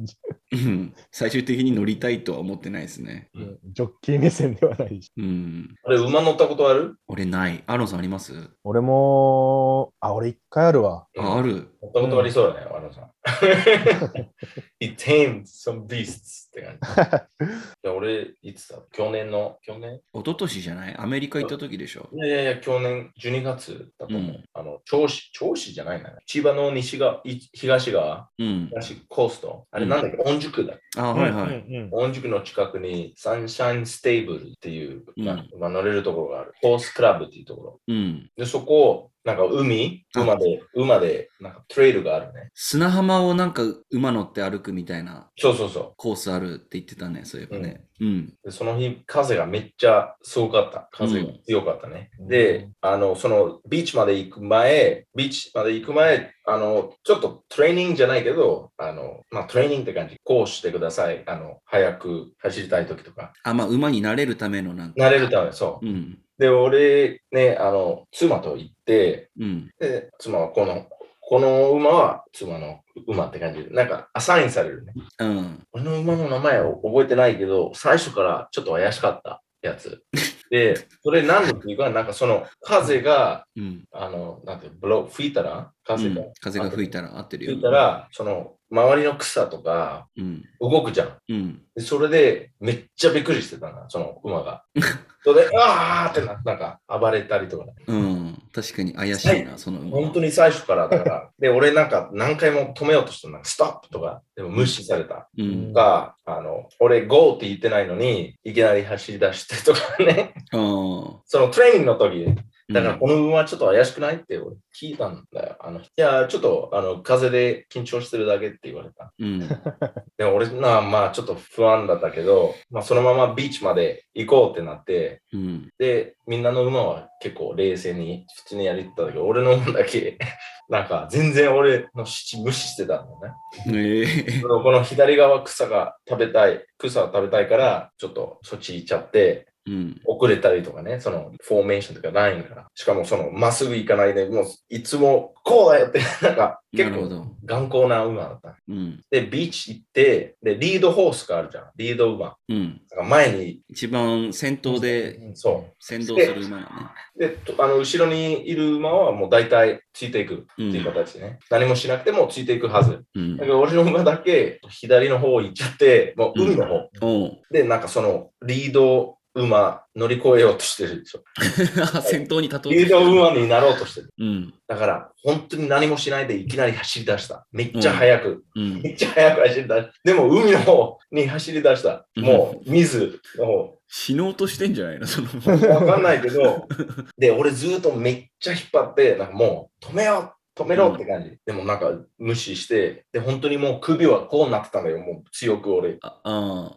[0.51, 3.31] うん最終的に乗りたいとは思ってないですね。
[3.35, 5.11] うんジョッキー目線ではないし。
[5.16, 5.75] うん。
[5.85, 6.97] あれ、馬乗ったことある？
[7.09, 7.62] 俺ない。
[7.66, 8.51] アロンさんあります？
[8.64, 11.07] 俺も、あ、俺一回あるわ。
[11.16, 11.68] あ、ある。
[11.83, 13.11] 乗ったことありそうだね、あのさん。
[14.81, 17.45] It tamed some beasts って感じ。
[17.45, 17.49] い
[17.83, 18.79] や、俺、いつだ？
[18.93, 20.01] 去年の、去年？
[20.14, 20.97] 一昨年じゃない？
[20.97, 22.09] アメリカ行った時でしょ？
[22.12, 24.33] いやいやいや、去年12月だと思う。
[24.33, 26.12] うんあの、銚子、銚子じゃないな。
[26.27, 28.67] 千葉の西側、い東側、うん。
[28.71, 29.67] 東コースト？
[29.71, 30.75] あれなんだっけ、御宿だ。
[30.97, 31.59] あ、はいはい。
[31.59, 36.53] うんうん御宿の近くにサンシャインステーブルっていう、うんまあまあ乗れるところがある。
[36.62, 37.81] ホースクラブっていうところ。
[37.88, 38.31] うん。
[38.37, 42.50] で、そこなんか海、あ馬で、馬で、なんかトレイルがあるね。
[42.54, 47.85] 砂浜をなんか馬乗って歩くみたいなそうそうそコースあるって言ってたね、そういえばね。
[48.00, 48.35] うん。
[48.44, 48.46] う。
[48.46, 50.88] でその日、風がめっちゃすごかった。
[50.92, 52.11] 風が強かったね。
[52.20, 60.16] うんで、あの、そのビーチまで行く前、ビーチまで行く前、あの、ちょっとトレーニングじゃないけど、あの、まあ、トレーニングって感じ。
[60.24, 61.22] こうしてください。
[61.26, 63.33] あの、早く走りたい時とか。
[63.42, 65.07] あ、まあ、馬になれるためのなんか。
[65.07, 65.87] 慣れるため、そう。
[65.87, 66.18] うん。
[66.38, 69.70] で、俺、ね、あの、妻と行って、うん。
[69.79, 70.87] で、妻はこの、
[71.20, 74.94] この馬は妻の馬って感じで、なんかアサインされるね。
[75.18, 75.66] うん。
[75.72, 80.03] 俺の馬の名前を覚えてないけど、最初からちょっと怪しかったやつ。
[80.51, 83.85] で、それ何でっていうか、なんかその風が、うん。
[83.92, 85.70] あの、なんて、ブロー、吹いたら？
[85.85, 87.51] 風が、うん風が吹いたら合ってるよ。
[87.51, 90.44] 吹いたら、その、周りの草とかうん。
[90.61, 91.16] 動くじゃん。
[91.28, 91.62] うん。
[91.74, 94.64] でそれで、めっちゃびっくりしてたな、その馬が。
[95.24, 97.74] それで、あーってな、なんか暴れたりとかね。
[97.87, 98.42] うん。
[98.52, 99.90] 確かに怪しいな、その馬。
[99.90, 101.31] 本当に最初から、だから。
[101.38, 105.28] で、俺なんか何回も止めようとしたの、ストップとか、でも無視された。
[105.37, 105.72] うん。
[105.72, 110.35] が、あの、俺 GO って言ってないのに、いきなり走り出してとかね。
[110.52, 111.20] ああ。
[111.26, 112.26] そのトレーニングの時、
[112.70, 115.57] だからうんこの馬ちょっと怪しくないって俺聞いたんだよ。
[115.61, 119.12] あの、いや、ちょっと、あの、風で緊張してるだけって言われた。
[119.18, 119.40] うん。
[120.18, 125.68] で、俺な、まあちょっと不安だったけど、まあそのままビーチまで行こうってなって、うん。
[125.78, 130.18] で、みんなの馬は結構冷静に普通にやりってたけど、俺の馬だけ、
[130.68, 133.35] なんか全然俺の七無視してたんだね。
[133.74, 140.00] ええそのこの左側草が食べたい、草を食べたいから、ちょっとそっち行っちゃって、うん。
[140.04, 142.66] 遅れたりとかね、そのフォーメーションとかラインから。
[142.74, 147.37] しかもそのまっすぐ行かないで、もういつもこうだよって、 なんか結構。
[147.44, 148.57] 頑固な馬だった。
[148.68, 149.00] うん。
[149.11, 151.64] で、ビーチ行って、で、リードホースがあるじゃん。
[151.76, 152.37] リード馬。
[152.48, 152.81] うん。
[152.90, 156.68] だから前に、一番先頭でそ先導する馬だね。
[157.16, 157.20] う。
[157.20, 161.38] で、とあの後ろにいる馬はもう大体ついていくっていう形でね。
[161.50, 163.02] 何もしなくてもついていくはず。
[163.14, 163.46] うんだ。
[163.46, 166.90] から俺の馬だけ左の方行っちゃって、もう海の方。
[167.00, 171.22] おうで、なんかそのリード馬乗り越えようとしてるでしょ。
[172.03, 174.12] 先頭に立とうとリード馬になろうとしてる。
[174.18, 174.55] うん。
[174.66, 177.46] だから、本当に何もしないでいきなり走り出した。
[177.53, 178.44] めっちゃ速く。
[178.57, 178.83] うん。
[178.83, 179.92] めっちゃ速く走り出した。
[180.05, 182.07] でも海の方に走り出した。
[182.16, 183.79] もう水の方。
[183.88, 185.07] 死のうとしてんじゃないの？
[185.07, 185.29] その。
[185.74, 186.68] わかんないけど、
[187.16, 191.38] で、俺ずっとめっちゃ引っ張って、なんかもう止めよう、止めろって感じ。
[191.46, 194.98] でもなんか無視して、で、本当にもう首はこうなってたんだよ。
[194.98, 195.96] もう強く俺。
[196.03, 196.77] ああ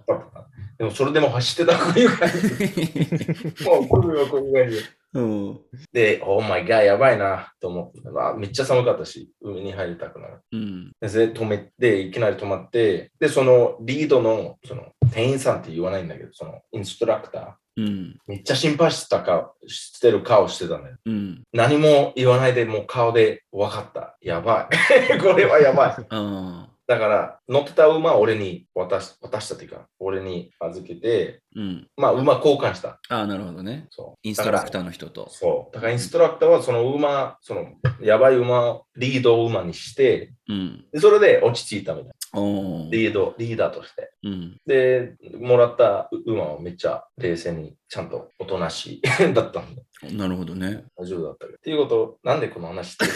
[0.81, 2.35] でもそれでも走ってたこういう感じ。
[2.37, 3.63] ー。
[3.69, 4.83] もう首はこういう感じ。
[5.13, 5.59] うん。
[5.93, 10.39] で、オーマイガーやばいなと思って、まあ、めっちゃ寒かったし、海に入りたくなる。
[10.51, 10.91] うん。
[10.99, 18.17] で、止めて、いきなり止まって、で、そのリードの、その、店員さんって言わないんだけど、その、インストラクター、うん。
[18.25, 20.95] めっちゃ心配してたか、してる顔してたんだよ。
[21.05, 21.43] うん。
[21.53, 24.17] 何も言わないで、もう顔で分かった。
[24.19, 24.67] やば
[25.11, 25.19] い。
[25.21, 25.89] これはやばい。
[25.91, 26.70] ああ。
[26.91, 31.87] だから、乗ってた馬は俺に渡し渡したっていうか、俺に預けて、うん。
[31.95, 32.99] まあ、馬交換した。
[33.07, 33.87] ああ、なるほどね。
[33.91, 34.27] そう。
[34.27, 35.29] インストラクーターの人と。
[35.29, 35.73] そう。
[35.73, 37.65] だからインストラクターはその馬、その
[38.01, 40.85] やばい馬をリード馬にして、うん。
[40.91, 42.13] でそれで落ち着いたみたいな。
[42.33, 44.11] リード、リーダーとして。
[44.23, 44.57] うん。
[44.65, 49.01] で、もらった馬はめっちゃ冷静に、ちゃんとおとなしい
[49.33, 49.83] だったんで、
[50.15, 50.85] なるほどね。
[50.95, 51.57] 大丈夫だったけど。
[51.57, 53.11] っていうこと、なんでこの話してる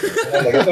[0.64, 0.66] の？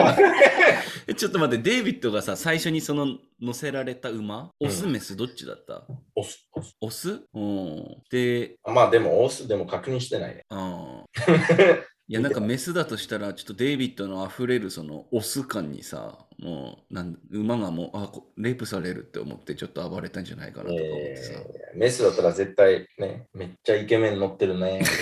[1.17, 3.07] ちょっと待って、デイビッドがさ、最初にその
[3.41, 5.85] 乗せられた馬、オス、メス、どっちだった？
[6.15, 6.77] オス、オス。
[6.81, 7.21] オス？
[7.35, 8.03] うん。
[8.11, 10.43] で、まあでも、オスでも確認してないね。
[10.51, 11.05] ああ。
[12.07, 21.33] いや、なんかメスだとしたら、ちょっとデイビッドの溢れるそのオス感にさ、もう、なん馬がもう、あ、こレイプされるって思って、ちょっと暴れたんじゃないかなとか思ってさ。
[21.33, 21.45] えー
[21.77, 24.81] メスだったら絶対ね、めっちゃイケメン乗ってるね。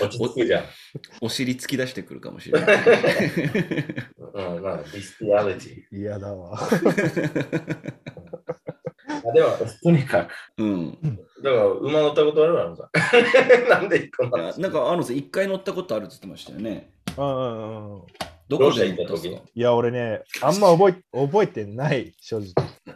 [0.00, 0.64] 落ち着くじゃん。
[1.20, 2.76] お尻突き出してくるかもしれない。
[4.34, 6.56] うん、まあ、ディスピアリテ嫌だわ。
[6.56, 7.92] ィ。
[9.28, 9.48] あでも、
[9.82, 10.96] とにかく、うん。
[11.42, 12.88] だから、馬乗ったことあるわ、さ。
[13.68, 16.90] なんでこんなあなんか、あのさ、一回乗ったことあるって言ってましたよね。
[17.18, 18.02] うんうんうん。
[18.48, 22.46] どこで行ったいや、俺ね、あんま覚え覚えてない、正直。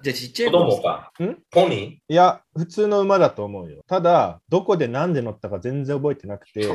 [0.03, 1.37] じゃあ、ちっちゃい子頃供かん？
[1.51, 3.83] ポニいや、普通の馬だと思うよ。
[3.87, 6.69] ただ、どこで何で乗ったか全然覚えてなくて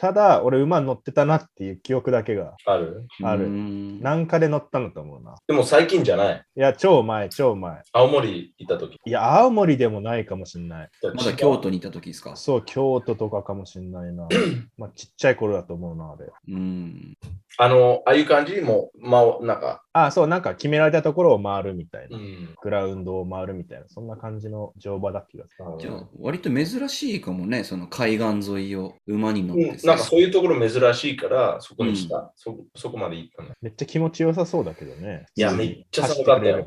[0.00, 3.06] ただ、俺馬乗ってたなっていう記憶だけが、ある？
[3.22, 5.34] あるなんかで乗ったのと思うな。
[5.46, 6.44] でも最近じゃない？
[6.56, 7.82] いや、超前、超前。
[7.92, 8.98] 青森行った時。
[9.04, 10.90] いや、青森でもないかもしんない。
[11.14, 12.36] まだ京都にいた時ですか？
[12.36, 14.28] そう、京都とかかもしんないな。
[14.76, 16.26] まあ、ちっちゃい頃だと思うな、あれ。
[16.48, 17.14] うん。
[17.58, 18.60] あの、ああいう感じ？
[18.60, 22.18] も、まあ、なんか、あ、そう、なんか決められたところを回るみたいな。
[22.18, 22.54] うん。
[22.60, 25.44] グラウンドを回るみたいな、そんな感じの乗馬だって気が。
[25.78, 32.32] じゃあ、割と珍しいかもね、その海岸沿いを馬に乗っうんなんかそういうところ珍しいから、そこにした。
[32.36, 33.50] そそこまで行ったの。
[33.62, 35.26] めっちゃ気持ちよさそうだけどね。
[35.34, 36.66] いやめっちゃ寒かったよ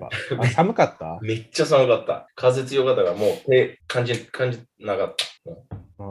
[0.55, 1.19] 寒かった？
[1.21, 2.27] めっちゃ寒かった。
[2.35, 5.25] 風強かったから、もう手感じ、感じなかった。
[5.49, 5.65] もう
[6.01, 6.03] あ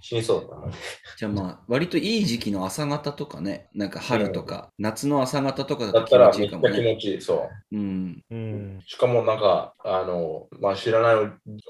[0.00, 0.84] 死にそうだったマジで。
[1.18, 6.94] じゃあまあ、割といい時期の朝方とかね、なんか春とか、夏の朝方とかだだったらと気持ちいめっちゃ気いかもね。
[6.94, 7.20] 持ちいい。
[7.20, 7.34] そ
[7.72, 7.76] う。
[7.76, 8.24] うん。
[8.30, 8.80] ーうん。
[8.86, 11.14] しかもなんか、あの、まあ、知らない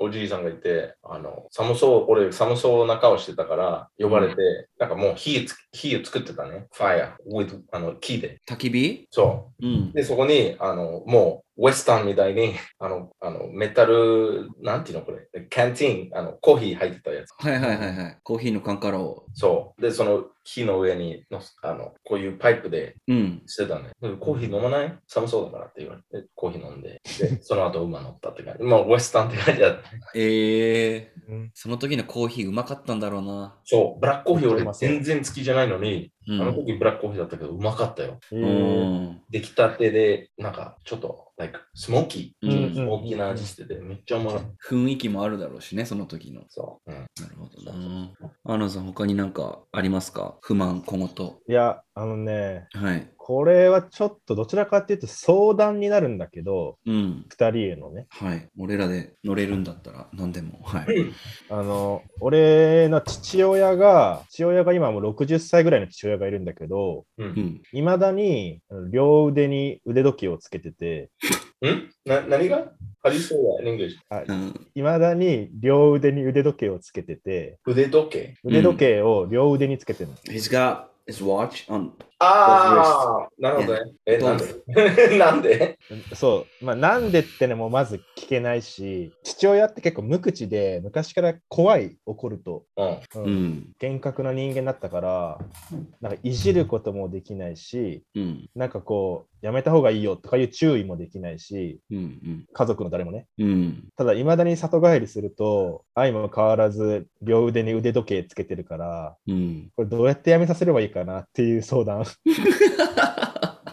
[0.00, 6.66] おおじいさんがいて、あの、寒そう、俺寒そうな顔してたから、呼ばれて、なんかもう火つ、火を作ってたね。
[6.72, 8.40] ファイア、with、あの、木で。
[8.48, 9.06] 焚き火？
[9.10, 9.92] そうんう。。
[9.92, 17.32] で、そこに、あの、もう、ウエスタンみたいに、あの、あの、メタル、なんていうのこれ、キャンティーン、あの、コーヒー入ってたやつ。
[17.38, 18.18] はいはいはいはい。
[18.22, 19.26] コーヒーの缶からを。
[19.34, 19.82] そう。
[19.82, 23.42] で、その火の上にの、あの、こういうパイプでうん。
[23.46, 23.90] してたね。
[24.00, 24.98] でコーヒー飲まない？
[25.08, 28.62] 寒そうだからって言われて、コーヒー飲んで、で、 その後馬乗ったって感じ。
[28.62, 29.90] まあ、ウエスタンって感じだった。
[30.14, 33.58] ええうんその時のコーヒーうまかったんだろうな。
[33.64, 36.40] そう、ブラックコーヒー俺全然好きじゃないのに、うん。
[36.42, 38.18] あの時ブラックコーヒーだったけど、うまかったよ。
[38.32, 39.22] えうーん。
[39.30, 44.46] 出来たてで、なんか、ちょっと、like、スモーキうんー、スモーキーな味してて、めっちゃうまかった。
[44.74, 46.42] 雰囲気もあるだろうしね、その時の。
[46.48, 46.90] そう。
[46.90, 48.12] うんなるほどな。
[48.44, 50.33] アナさん、他になんかありますか？
[50.40, 51.08] 不満、小言。
[51.48, 53.13] いや、あのね、はい。
[53.26, 57.24] これはちょっとどちらかっていうと相談になるんだけど、うん。
[57.30, 58.06] 二人へのね。
[58.10, 58.50] はい。
[58.58, 60.60] 俺らで乗れるんだったら何でも。
[60.62, 60.86] はい。
[61.48, 67.24] あの、俺の父親が、父親が今もう60歳ぐらいの父親がいるんだけど、う。
[67.24, 67.62] うんん。
[67.72, 68.60] いまだに
[68.90, 71.08] 両腕に腕時計をつけてて、
[71.62, 71.90] ん？
[72.04, 72.72] な、何が
[73.02, 73.96] ?How do you say that in English?
[74.28, 78.34] うんいまだに両腕に腕時計をつけてて、腕時計？
[78.44, 80.16] 腕時計を両腕につけてるの。
[80.26, 81.90] He's got his watch on.
[82.24, 83.92] ああ、なるほどね。
[84.06, 84.54] え、なんで？
[85.18, 85.78] なんで？
[86.14, 92.64] そう、まあ、なんでってのもまず聞けないし、父親って結構無口で、昔から怖い、怒ると。
[92.76, 92.88] うん。
[92.88, 93.72] ううんん。
[93.78, 95.38] 厳格な人間だったから、
[96.00, 98.48] なんかいじることもできないし、うん。
[98.54, 102.46] なんかこう、やめた方がいいよとかいう注意もできないし、うん。
[102.52, 103.26] 家族の誰もね。
[103.38, 103.84] うん。
[103.96, 109.70] ただ、いまだに里帰りすると、愛も変わらず、両腕に腕時計つけてるから、うん。
[109.76, 112.04] これどうやってやめさせればいいかなっていう相談。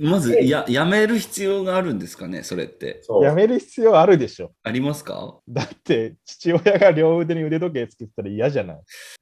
[0.00, 3.00] まずや、やめる必要があるんですかね、それって。
[3.02, 3.24] そう。
[3.24, 4.52] やめる必要あるでしょ。
[4.62, 5.38] ありますか？
[5.48, 8.76] だって、父親が両腕に腕時計つけてたら嫌じゃない。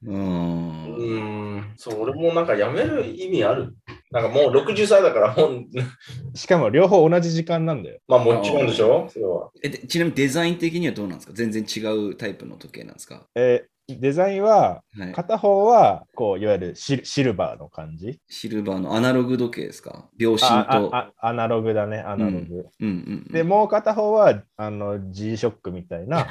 [0.05, 0.15] うー。
[0.15, 1.73] うんーん。
[1.75, 3.75] そう、俺もなんかやめる意味ある？
[4.11, 5.63] なんかもう60歳だから、もう、
[6.37, 7.99] しかも両方同じ時間なんだよ。
[8.07, 9.07] まあもちろんでしょ？
[9.09, 9.49] それは。
[9.63, 11.33] えでちなみにデザイン的にはどうなんですか？
[11.33, 11.79] 全然違
[12.09, 13.27] うタイプの時計なんですか？
[13.35, 15.11] えーデザインは、はい。
[15.11, 18.19] 片方は、こう、いわゆるシルシルバーの感じ？
[18.29, 20.09] シルバーのアナログ時計ですか？
[20.17, 20.95] 秒針あと。
[20.95, 22.37] ああアナログだね、アナログ。
[22.37, 22.45] うん
[22.79, 23.33] うんうん。
[23.33, 26.27] で、もう片方は、あの、G-SHOCK みたいな、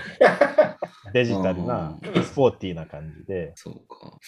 [1.13, 3.53] デジタルな、スポーティーな感じで。
[3.55, 4.19] そうか。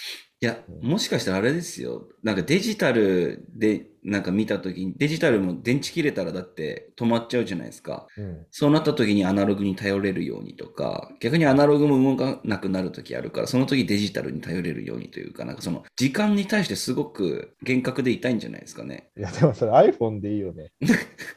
[0.40, 2.06] いや、うんもしかしたらあれですよ。
[2.22, 8.06] なんかデジタルでなんか見たときに、デジタルも電池切れたらだって止まっちゃうじゃないですか。
[8.18, 8.46] うん。
[8.50, 19.08] そうなった時にアナログに頼れるようにとか、逆にアナログも動かなくなる時あるから、その時デジタルに頼れるようにというか、なんかその時間に対してすごく厳格でいたいんじゃないですかね。
[19.16, 20.72] いや、でもそれ iPhone でいいよね。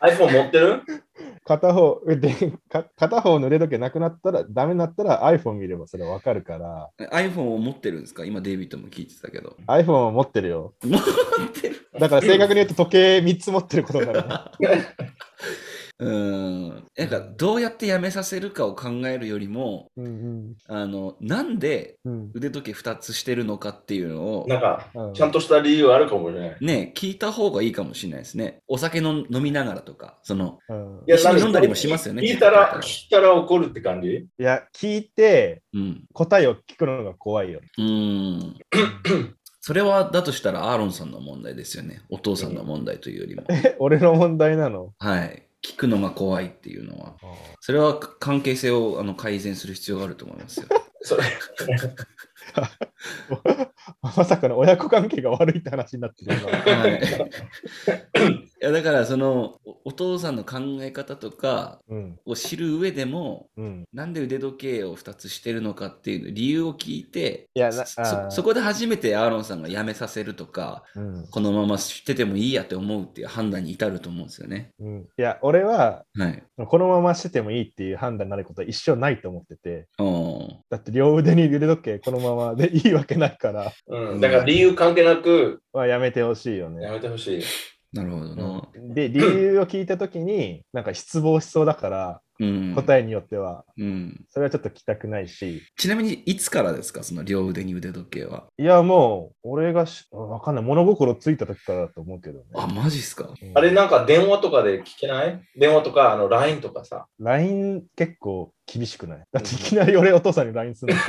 [0.01, 0.81] iPhone 持ってる？
[1.45, 2.33] 片方、で
[2.69, 8.25] か片方の腕時計なくなったら、ダメになったら iPhone 見ればそれわかるから、iPhone を持ってるんですか？
[8.25, 9.55] 今デイビッドも聞いてたけど。
[9.67, 10.73] iPhone を持ってるよ。
[10.83, 11.01] 持っ
[11.53, 14.85] てるだから正確に言うと時計3つ持ってることになるね。
[15.99, 16.85] うん。
[16.95, 26.57] なんかどうやってやめさせるかを考えるよりも、うんあの、なんでうんうん腕時計2つしてるのかっていうのを、なんか、うんちゃんとした理由あるかもしれない。
[26.61, 28.61] ね、聞いた方がいいかもしれないですね。
[28.67, 34.27] お酒の飲みながらとか、その、うんいや一緒に飲んだりもしますよね聞いたら、聞いたら怒るって感じ？
[34.39, 36.03] いや、聞いてうん。
[36.13, 37.61] 答えを聞くのが怖いよ。
[37.77, 38.55] うーん。
[39.61, 42.01] それは、だとしたらアーロンさんの問題ですよね。
[42.09, 43.43] お父さんの問題というよりも。
[43.49, 44.93] え、俺の問題なの？
[44.99, 45.46] はい。
[45.63, 47.15] 聞くのが怖いっていうのは。
[47.59, 50.67] それは関係性をあの改善する必要があると思いますよ。
[51.01, 51.23] それ、
[54.01, 56.49] まさかの親子関係が悪いって話になってる今。
[56.51, 57.01] はい。
[58.59, 63.85] いや、だから、その、おお父さんの考え方とかうん、を知る上でも、うん。
[63.93, 67.85] なんで腕時計を2つしてるのかっていう理由を聞いて、いやな
[68.31, 74.71] そこで初めてアーロンさんが辞めさせるとか、うんこのまましててもいいやって思うっていう判断に至ると思うんですよね。
[74.79, 76.43] うん、いや、俺は、はい。
[76.57, 86.83] このまましててもいいっていう判断になることは一生ないと思ってて、おーだって両腕に腕時計このままでいいわけないから、うん、だから理由関係なくまあ、やめてほしいよね。
[86.83, 87.43] やめてほしい。
[87.97, 88.69] なるほどな。
[88.93, 92.73] で、理由を聞いたときに、なんか失望しそうだから、うん。
[92.75, 94.23] 答えによっては、うん。
[94.29, 97.01] それはちょっと聞きたくないし、ちなみに、いつからですか？
[97.03, 98.45] その両腕に腕時計は。
[98.59, 100.63] いや、もう、俺がし、わかんない。
[100.63, 102.45] 物心ついた時からだと思うけどね。
[102.53, 103.33] あ、マジっすか？
[103.41, 105.41] うんあれなんか電話とかで聞けない？
[105.57, 107.07] 電話とかあの LINE とかさ。
[107.19, 109.23] LINE 結構厳しくない？
[109.31, 110.99] だっていきなり俺お父さんに LINE するの。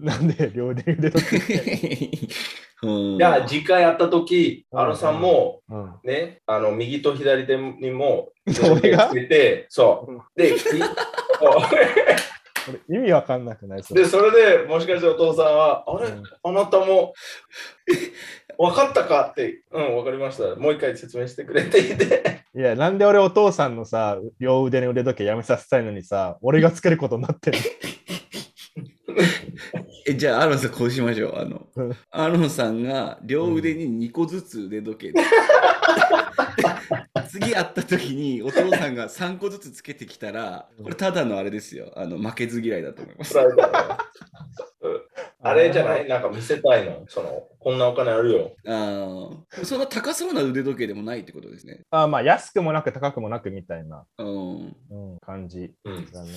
[0.00, 2.10] なんで両腕に腕時計
[2.82, 2.90] うん。
[3.16, 4.78] いや、次回会った時、うん。
[4.80, 5.94] あのさんも、うん。
[6.04, 8.30] ね、あの右と左手にも、
[8.70, 9.08] 俺が？
[9.08, 10.12] つけて、そう。
[10.12, 10.22] うん。
[10.36, 10.54] で、
[12.90, 13.82] 意味わかんなくない？
[13.82, 14.02] それ。
[14.02, 16.22] で、それでもしかしてお父さんは、あれ、うん。
[16.42, 17.14] あなたも
[18.58, 19.28] 分かったか？
[19.30, 20.56] って、うん、分かりました。
[20.56, 22.44] もう一回説明してくれって言って。
[22.54, 27.58] いや、なんで俺お父さんのさ、両腕に腕時計やめさせたいのにさ、俺がつけることになってる
[30.08, 31.36] え、じゃあ、アロンさん、こうしましょう。
[31.36, 35.20] あのうん、アロンさんが両腕に2個ずつ腕時計で。
[37.28, 41.92] 次会った時にお父さんが3個ずつつけてきたら、これただのあれですよ。
[41.96, 43.34] あの負けず嫌いだと思います。
[45.48, 46.08] あれじゃない？
[46.08, 47.04] なんか見せたいの？
[47.08, 48.52] その、こんなお金あるよ。
[48.66, 49.30] あ
[49.60, 51.80] あ、そんな高そうな腕時計でもないってことですね。
[51.90, 54.76] あまあ、安くもなく高くもなくみたいな、うん。
[54.90, 56.10] うん、感じうん。
[56.10, 56.30] だね。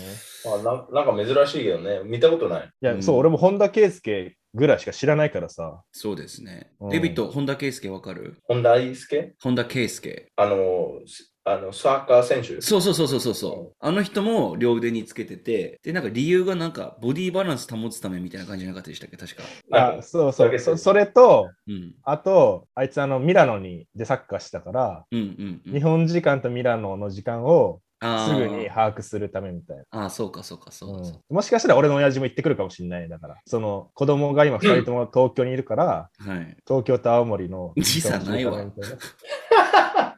[0.45, 2.01] あななんか珍しいけどね。
[2.03, 2.65] 見たことない。
[2.65, 5.81] いや、うんそう、俺も本田圭佑ぐらいしか知らないからさ。
[5.91, 6.89] そうですねうん。
[6.89, 8.37] デビット、本田圭佑わかる？
[8.43, 9.33] 本田祐介？
[9.41, 10.27] 本田圭佑。
[10.35, 12.61] あの、すあのサッカー選手。
[12.61, 13.75] そうそうそうそうそうそう。
[13.79, 19.17] あの人も両腕につけてて、で、なんか理由がなんかボディバランス保つためみたいな感じじゃなかったでしたっけ？
[19.17, 19.43] 確か。
[19.71, 20.77] あそうそうそ。
[20.77, 21.95] それと、うん。
[22.03, 25.73] あと、あいつあのミラノにでサッカーしたから、うんうん、うん。
[25.73, 29.83] 日本時間とミラノの時間をすぐに把握するためみたいな。
[29.91, 31.07] ああ、そうかそうかそうか。
[31.07, 33.09] うんもしかしたら俺の親父も行ってくるかもしれない。
[33.09, 36.57] だから、その子供が今2人とも東京にいるから、はい。
[36.65, 38.63] 東京と青森の時差ないわ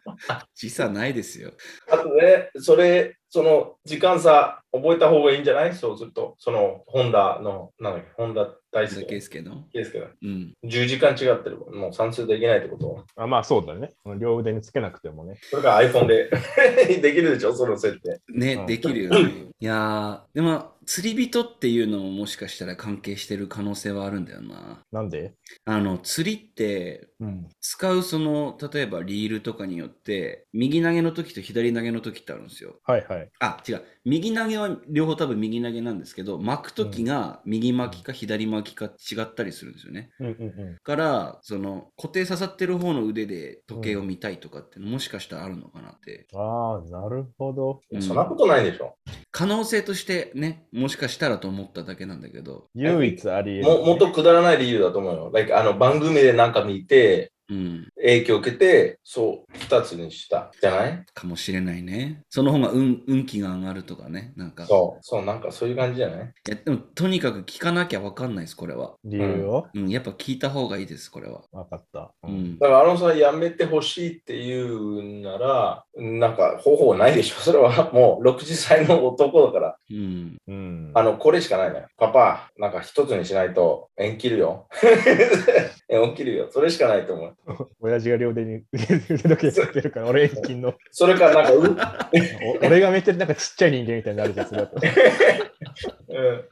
[0.56, 1.54] 時差ないですよ。
[1.90, 5.74] あとね、それ、その時間差覚えた方がいいんじゃない？
[5.74, 9.22] そうすると、その、ホンダの、なんだっけ、ホンダ大好本田圭き。
[9.22, 9.64] 佑の？
[9.74, 10.54] ですけど、うん。
[10.66, 11.58] 10時間違ってる。
[11.74, 13.92] もう算数できないってことあまあそうだね。
[14.20, 15.36] 両腕につけなくてもね。
[15.50, 16.30] それが iPhone で
[17.02, 17.54] できるでしょ？
[17.56, 18.20] その設定。
[18.34, 19.30] ね、うんできるよね。
[19.60, 24.80] いやー、でも、釣り人っていうのももしかしたら関係してる可能性はあるんだよな。
[24.92, 25.34] なんで？
[25.66, 27.48] あの、釣りって、うん。
[27.60, 32.80] 使うその、例えばリールとかによって、右投げの時と左投げの時ってあるんですよ。
[32.86, 33.21] はいはい。
[33.40, 33.84] あ、違う。
[34.04, 40.10] 右投げは両方多分右投げなんですけど、巻く時が右巻きか左巻きか違ったりするんですよね。
[40.20, 40.36] うんうんう
[40.72, 40.78] ん。
[40.84, 46.28] から、その、固定刺さってる方の腕で時計を見たいとかって、もしかしたらあるのかなって。
[46.34, 47.82] ああ、なるほど。
[47.92, 48.96] うんそんなことないでしょ
[49.32, 52.68] 可能性としてね、もしかしたらと思っただけなんだけど。
[52.76, 55.32] 唯一あり得る、ももっとくだらない理由だと思うよ。
[55.34, 57.88] Like あの番組でなんか見て、うん。
[57.98, 60.52] 影響を受けて、そう、二つにした。
[60.62, 61.06] じゃない？
[61.14, 62.22] かもしれないね。
[62.30, 64.34] その方が運運気が上がるとかね。
[64.38, 64.66] なんか。
[64.66, 66.26] そう、そう、なんかそういう感じじゃない？
[66.48, 68.96] いやでも、とにかく聞かなきゃわかんないです、これは。
[69.04, 71.42] 理由を、うん、やっぱ聞いた方がいいです、これは。
[71.52, 72.14] 分かった。
[72.24, 72.28] う。
[72.32, 72.58] ん。
[72.58, 77.36] だから、あのさんやめてほしいっていうなら、なんか方法ないでしょ。
[77.42, 80.38] それはもう60歳の男だから、うん。
[80.48, 80.92] うん。
[80.94, 81.86] あの、これしかないね。
[81.98, 84.68] パパ、なんか一つにしないと縁切るよ。
[85.92, 86.48] 縁切るよ。
[86.50, 87.36] それしかないと思う。
[87.82, 90.74] 親父が両手に腕時計つけてるから、俺遠近の。
[90.90, 92.10] それからなんか、
[92.64, 94.80] 俺がめっちゃなんかちっちゃい人間みたいになるじゃん、それだと。
[94.80, 94.88] し
[96.10, 96.44] うん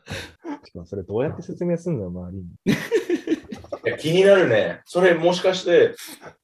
[0.70, 2.46] かもそれどうやって説明すんのよ、周りに。
[3.90, 4.82] いや気になるね。
[4.86, 5.96] それもしかして、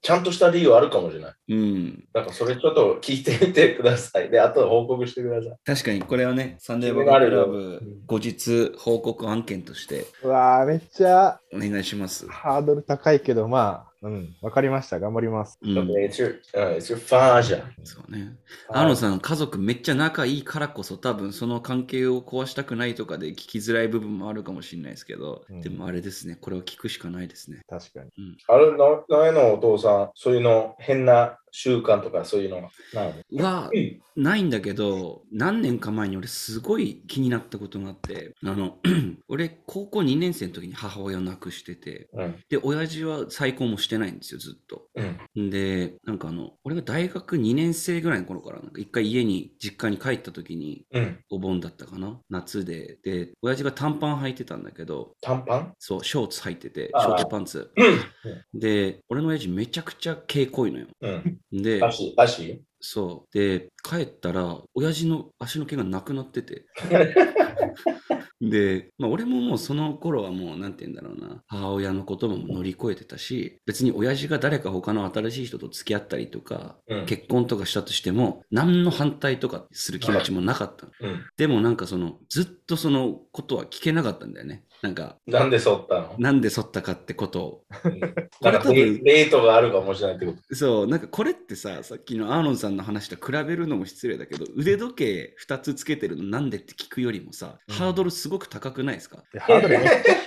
[0.02, 1.34] ちゃんとした理由あるかもしれない。
[1.50, 2.04] うん。
[2.14, 4.30] なんかそれちょっと聞いてみてください。
[4.30, 5.58] で、あと報告してください。
[5.64, 12.28] 確かに、これはね、サンデーバ気になるよカクラブ後日報告案件としてうわー、めっちゃお願いします。
[12.28, 15.00] ハードル高いけど、まあ、うん、わかりました。
[15.00, 15.58] 頑張ります。
[15.64, 15.78] うん。
[15.80, 17.64] Okay, it's your, uh, it's your father.
[17.84, 18.38] そうね。
[18.70, 27.64] アーロンさん、家族めっちゃ仲いいからこそ、多分その関係を壊したくないとかで聞きづらい部分もあるかもしれないですけど、うんでもあれですね、これを聞くしかないですね。
[27.68, 28.38] 確かに。
[28.48, 32.58] あれ、な前のお父さん、そういうの変な習慣とかそういうの
[32.92, 33.44] ないの？
[33.44, 33.72] は、
[34.18, 38.80] ないんだけど、何年か前に俺すごい気になったことがあって、あの、
[39.28, 42.36] 俺高校2年生の時に母親を亡くしてて、うん。
[42.50, 44.88] で、親父は再婚もしてないんですよ、ずっと。
[44.96, 45.50] うん。
[45.50, 51.20] で、なんかあの、俺が大学2年生ぐらいの頃から、なんか一回家に、実家に帰った時に、うん。
[51.30, 52.20] お盆だったかな？
[52.30, 53.00] 夏で。
[53.04, 55.74] で、親父が短パン履いてたんだけど、短パン？
[55.80, 57.72] そう、ショーツ履いてて、ショートパンツ。
[57.76, 58.60] うん。
[58.60, 60.88] で、俺の親父めちゃくちゃ毛濃いのよ。
[61.02, 61.40] うん。
[61.52, 63.34] で、足、足そう。
[63.38, 66.66] で、帰ったら、親父の足の毛がなくなってて。
[68.42, 77.06] で、まあ俺ももうその頃はもう、なんて言うんだろうな、母親のことも乗り越えてたし、別に親父が誰か他の新しい人と付き合ったりとか、うん。
[77.06, 80.92] 結婚とかしたとしても、何の反対とかする気持ちもなかったの。
[81.00, 81.26] うん。
[81.38, 84.64] でもなんかその、ずっとそのことは聞けなかったんだよね。
[84.82, 86.16] なんか、なんで剃ったの？
[86.18, 87.64] なんで剃ったかってことを。
[87.94, 90.56] れ多分レレートがあるかもしれないってこと？
[90.56, 99.24] そう、なんかこれってさ、さっきのアーロンさんの話と比べるのも失礼だけど、腕時計2つつけてるのなんでって聞くよりもさ、うんハードルすごく高くないですか？
[99.34, 99.78] いやハードル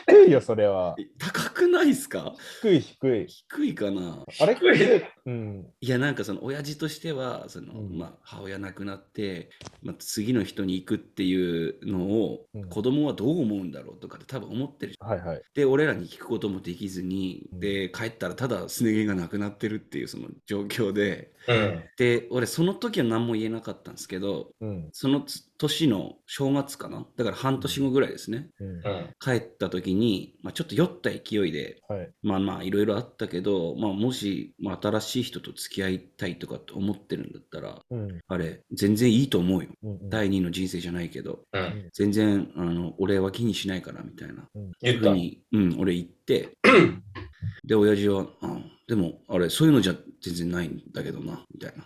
[0.08, 0.96] 低いよ、それは。
[1.18, 2.34] 高くないですか？
[2.62, 3.26] 低い、低い。
[3.26, 4.24] 低いかな？
[4.40, 4.54] あれ？
[4.54, 5.66] 低いうん。
[5.80, 9.50] いやなんかその親父としてはその、うんまあ、母親亡くなって、
[9.82, 15.42] まあ、次の人に行くっていうのをうん子供はどう思うんだろうとかって多分思ってるはいはい。
[15.54, 21.82] で俺らに聞くこともできずに、うんで帰ったらただすね毛がなくなってるっていうその状況でうん。
[21.96, 24.88] で俺その時は何も言えなかったんですけどうん。
[24.92, 27.04] そのつ年の正月かな？
[27.16, 28.68] だから半年後ぐらいですねうん。
[28.68, 29.10] うん。
[29.18, 32.10] 帰った時に、まあ、ちょっと酔った勢いではい。
[32.22, 38.20] まあまあいろいろあったけど、まあ、もし、まあ、新しい人と付き合いたいとかって思ってるんだったらうん。
[38.26, 40.08] あれ全然いいと思うようん。
[40.08, 41.88] 第二の人生じゃないけどうん。
[41.92, 44.48] 全然あの俺は気にしないからみたいな
[44.80, 45.16] 言ったふう。
[45.16, 46.50] に、うん、俺言って
[47.64, 51.84] で親父は、うん、でもあれそういうのじゃ全然ないんだけどなみたいな。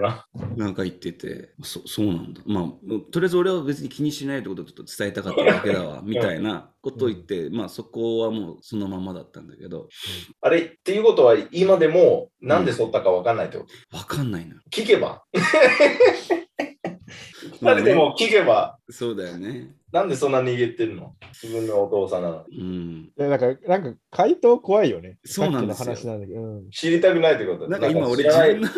[0.00, 0.26] な。
[0.56, 0.66] な。
[0.68, 2.40] んか言っててそそうなんだ。
[2.46, 2.64] まあ
[3.10, 9.88] とりあえず俺は別に気にしないってことをちょっと伝えたかっただけだわみたいなことを言って、まあそこはもうそのままだったんだけど。
[10.40, 13.96] あれっていうことは今でもなんで剃ったかわかんないってこと？
[13.96, 14.60] わかんないのよ。
[14.70, 15.22] 聞けば。
[17.84, 21.14] でも聞けば、そうだよねなんでそんな逃げてるの？
[21.42, 22.58] 自分のお父さんなのに。
[22.58, 25.18] うんでなんか、なんか回答怖いよね。
[25.24, 26.42] そうなんです話なんだけど。
[26.42, 26.70] うん。
[26.70, 27.68] 知りたくないってこと？
[27.68, 28.68] なんか今俺自分の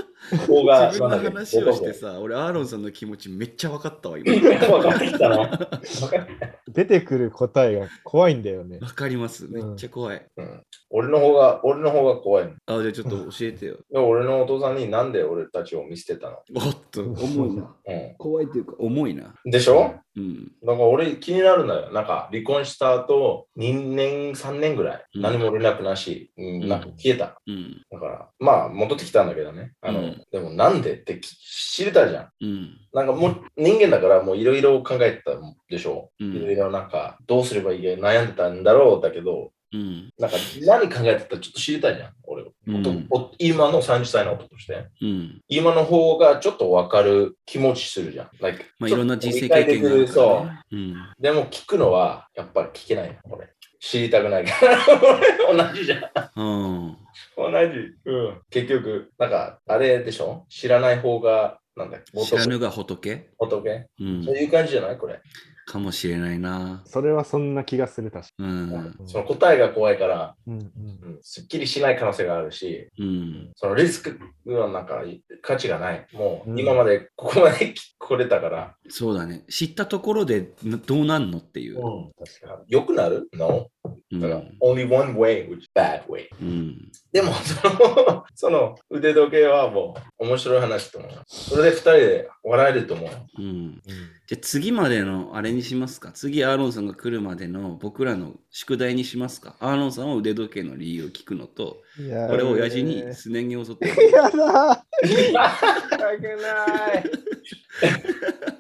[0.47, 4.35] 方が自分の話をしてさ、俺アーロンさんの気持ちめっちゃ分かったわ、今。
[4.35, 5.47] 分かってきたの？
[5.47, 6.27] 分かっ
[6.75, 8.81] 出てくる答えが怖いんだよね。
[8.81, 9.47] わかります。
[9.49, 10.27] めっちゃ怖い。
[10.37, 10.63] うん
[10.97, 13.79] 俺の方が、俺の方が怖いあ、じゃあちょっと教えてよ。
[13.91, 17.63] や俺のお父さんになんで俺たちを見捨てたの、おっと、重いな。
[17.63, 19.35] う怖いっていうか、重いな。
[19.45, 19.95] ん、でしょ？
[20.17, 20.53] うん。
[20.63, 21.93] だから俺気になるんだよ。
[21.93, 27.41] なんか離婚した後、2年、3年ぐらい、うん何も連絡なし、うん、なんか消えた。
[27.47, 27.83] うん。
[27.91, 29.73] だから、まあ戻ってきたんだけどね。
[29.81, 32.29] あの、うんでもなんでってき知れたじゃん。
[32.41, 32.79] うん。
[32.93, 35.33] なんかもう人間だからもういろいろ考えてた
[35.69, 36.11] でしょ。
[36.21, 40.11] うんいろいろなんかどうすればいいか悩んでたんだろうだけど、うん。
[40.19, 42.13] なんか何考えてたかちょっと知りたいじゃん。
[42.67, 44.87] うんお今の30歳の男として。
[45.03, 45.41] うん。
[45.49, 48.31] 今の方がちょっとわかる気持ちするじゃん。
[48.41, 50.09] Like まあ、いろんな人生経験がある。
[50.73, 50.93] うん。
[50.93, 50.95] う。
[51.21, 53.49] でも聞くのはやっぱり聞けないよ、俺。
[53.81, 54.79] 知りたくないから。
[55.51, 56.01] 俺 同じじゃん。
[56.41, 56.43] う
[56.89, 56.97] ん。
[57.37, 57.95] 同じ。
[58.07, 58.41] うん。
[58.49, 60.47] 結局、なんか、あれでしょ？
[60.49, 62.19] 知らない方が、なんだっけ？
[62.25, 63.29] 知らぬが仏？
[63.39, 63.87] 仏？
[64.01, 64.37] うんそう。
[64.37, 64.97] いう感じじゃない？
[64.97, 65.21] これ。
[65.67, 66.83] かもしれないな。
[66.87, 68.97] それはそんな気がする、確かうん。
[69.07, 70.55] その答えが怖いから、に。
[70.55, 73.53] うんうん、すっきりしない可能性があるし、うん。
[73.57, 75.03] そのリスクはなんか
[75.43, 76.07] 価値がない。
[76.13, 78.77] もううん今までここまで来れたから。
[78.89, 79.45] そうだね。
[79.49, 81.79] 知ったところでなどうなんのっていう。
[81.79, 83.69] うん、確か良くなる ?No.
[83.85, 84.57] うだから、ん。
[84.63, 86.29] only one way, which is bad way.
[86.41, 86.91] うん。
[87.13, 91.11] でも、その、その腕時計はもう面白い話と思う。
[91.27, 93.11] それで二人で笑えると思う。
[93.39, 93.83] うん。
[94.27, 96.11] じゃあ次までのあれにしますか？
[96.13, 99.57] 次アーロンさんが来るまでの僕らの宿題にしますか？
[99.61, 103.95] アーロンさんは腕時計の理由を聞くのと、いやこれを親父にすね毛を剃ってや
[104.31, 107.03] だしたくない
[107.45, 107.57] し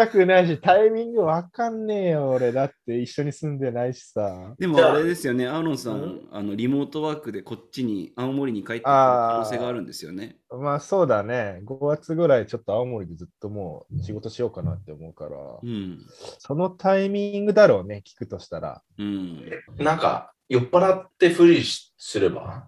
[0.00, 2.52] たくないし、タイミングわかんねえよ、俺。
[2.52, 4.54] だって一緒に住んでないしさ。
[4.58, 6.28] でもああれですよね、アーロンさん、うん？
[6.32, 10.38] あのリモートワークでこっちに青森に帰ってくる可能性があるんですよね。
[10.50, 11.60] まあそうだね。
[11.66, 15.30] 5月ぐらいちょっと青森でずっともう仕事しようかなって思うから、
[15.62, 15.98] うん。
[16.38, 18.82] そのタイミングだろうね、聞くとしたら。
[18.98, 19.42] うん。
[19.78, 22.66] なんか、酔っ払ってふりしすれば？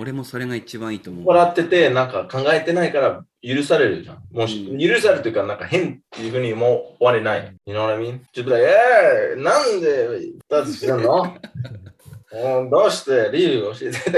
[0.00, 1.26] 俺もそれが一番いいと思う。
[1.28, 4.22] 笑ってて、なんか考えてないから許されるじゃん。
[4.32, 7.54] もし、うん許されるというか、なんか変っていうふうにもう終われない。
[7.66, 8.20] You know what I mean?
[8.32, 10.08] ちょっと、えー、なんで
[10.48, 11.36] 二つしてんの
[12.32, 13.28] うんどうして？
[13.30, 14.10] 理由教えて。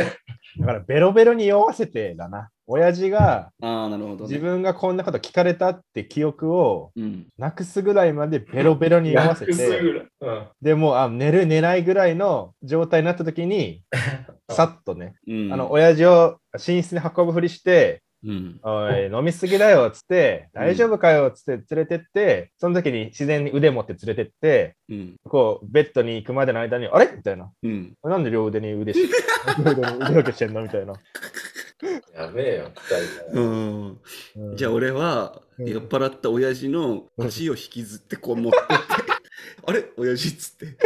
[0.61, 2.49] だからベロベロに酔わせてだな。
[2.67, 4.31] 親父がああ、なるほど、ね。
[4.31, 7.27] 自分がこんなこと聞かれたって記憶をうん。
[7.39, 13.83] なくすぐらいまでベロベロに酔わせて、ぐらいうんでもうあ寝る寝ないぐらいの状態になった時に、
[14.51, 15.53] さっとね、うん。
[15.53, 18.61] あの親父を寝室に運ぶふりして、うん。
[18.63, 25.17] おい、飲みすぎだよっつって、うん大丈夫かよっつって連れてって、その時に自然に腕持って連れてって、うん。
[25.25, 27.11] こう、ベッドに行くまでの間に、あれ？
[27.17, 27.51] みたいな。
[27.63, 27.95] うん。
[28.05, 29.01] なんで両腕に腕し、
[29.65, 30.63] 両腕に腕時計してんの？
[30.63, 30.93] みたいな。
[32.15, 34.01] やべえよ、二人うん。
[34.37, 34.57] うん。
[34.57, 35.69] じゃあ俺はうん。
[35.69, 39.13] 酔っ払った親父の足を引きずってこう持ってって、
[39.67, 39.85] あれ？
[39.97, 40.77] 親父っつって。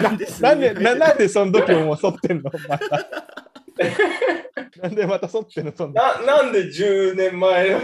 [0.00, 2.50] なんでなんでなんで、ななんででその時ももう剃ってんの？
[2.68, 3.47] また。
[4.82, 6.20] なんでまた剃ってんのそんな。
[6.20, 7.80] ななんで10年前の？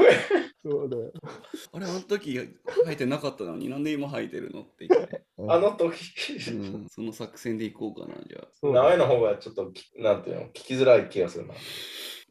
[0.62, 1.12] そうだよ。
[1.72, 2.49] あれあの時生
[2.90, 5.22] えてなかったのになんで今生えてるのって言って。
[5.49, 5.95] あの時、
[6.51, 8.66] うん、その作戦でいこうかな、じゃあ。
[8.66, 11.55] 名前の方がちょっとき、なんていうの、聞きづらい気がするな。
[11.55, 11.61] うん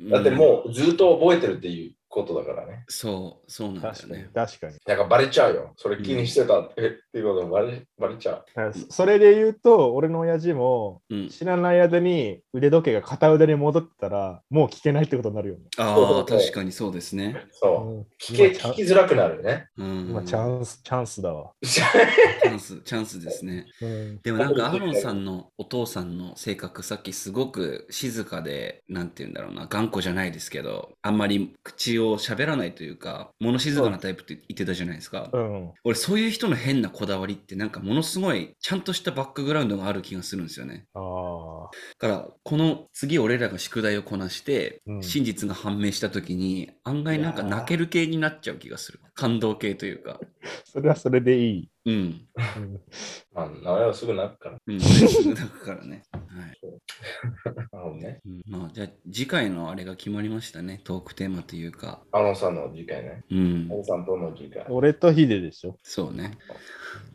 [0.10, 2.84] だってもうずっと覚えてるっていうことだからね。
[2.88, 4.78] そう、そうなんだよ確かにね。、確かに。
[4.86, 5.74] なんかバレちゃうよ。
[5.76, 8.74] それ気にしてたって,、っていうことバレバレちゃう。
[8.74, 11.30] そそれで言うと、俺の親父もうん。
[11.30, 15.62] 知らない間に腕時計が片腕に戻ってたら、もう聞けないってことになるよね。
[15.78, 17.48] ああ、確かにそうですね。
[17.52, 17.90] そう。
[17.90, 19.68] うん聞け今チャン聞きづらくなるね。
[19.78, 20.08] うん。
[20.10, 21.52] 今チャンス、チャンスだわ。
[21.64, 23.66] チャンス、チャンスですね。
[23.82, 35.72] うんでもなんかアーロンさんのお父さんの性格さっきすごく静かでなんて言うんだろうな頑固じゃないですけどあんまり口を喋らないというか物静かなタイプって言ってたじゃないですか、うん。
[35.84, 40.86] 俺そういう人の変なこだわりってなんかものすごいちゃんとしたバックグラウンドがある気がするんですよね。
[40.94, 45.04] あからこの次俺らが宿題をこなして、うん。
[45.04, 49.00] 真実が判明した時に案外なんか泣ける系になっちゃう気がする。
[49.14, 50.20] 感動系というか。
[50.66, 51.73] それはそれでいい。
[51.86, 52.82] うんうん
[53.34, 54.58] まあ、名前はすぐなくから。
[54.66, 56.24] うん泣くからねはい
[57.72, 58.22] なるほどね。
[58.26, 60.82] うんまあ、じゃあ次回のあれが決まりましたね。
[60.84, 62.04] トークテーマというか。
[62.12, 63.24] アロンさんの次回ね。
[63.30, 63.76] うんア。
[63.76, 64.64] ロンさんとの次回。
[64.64, 65.78] い俺とヒデでしょ。
[65.84, 66.38] そうね。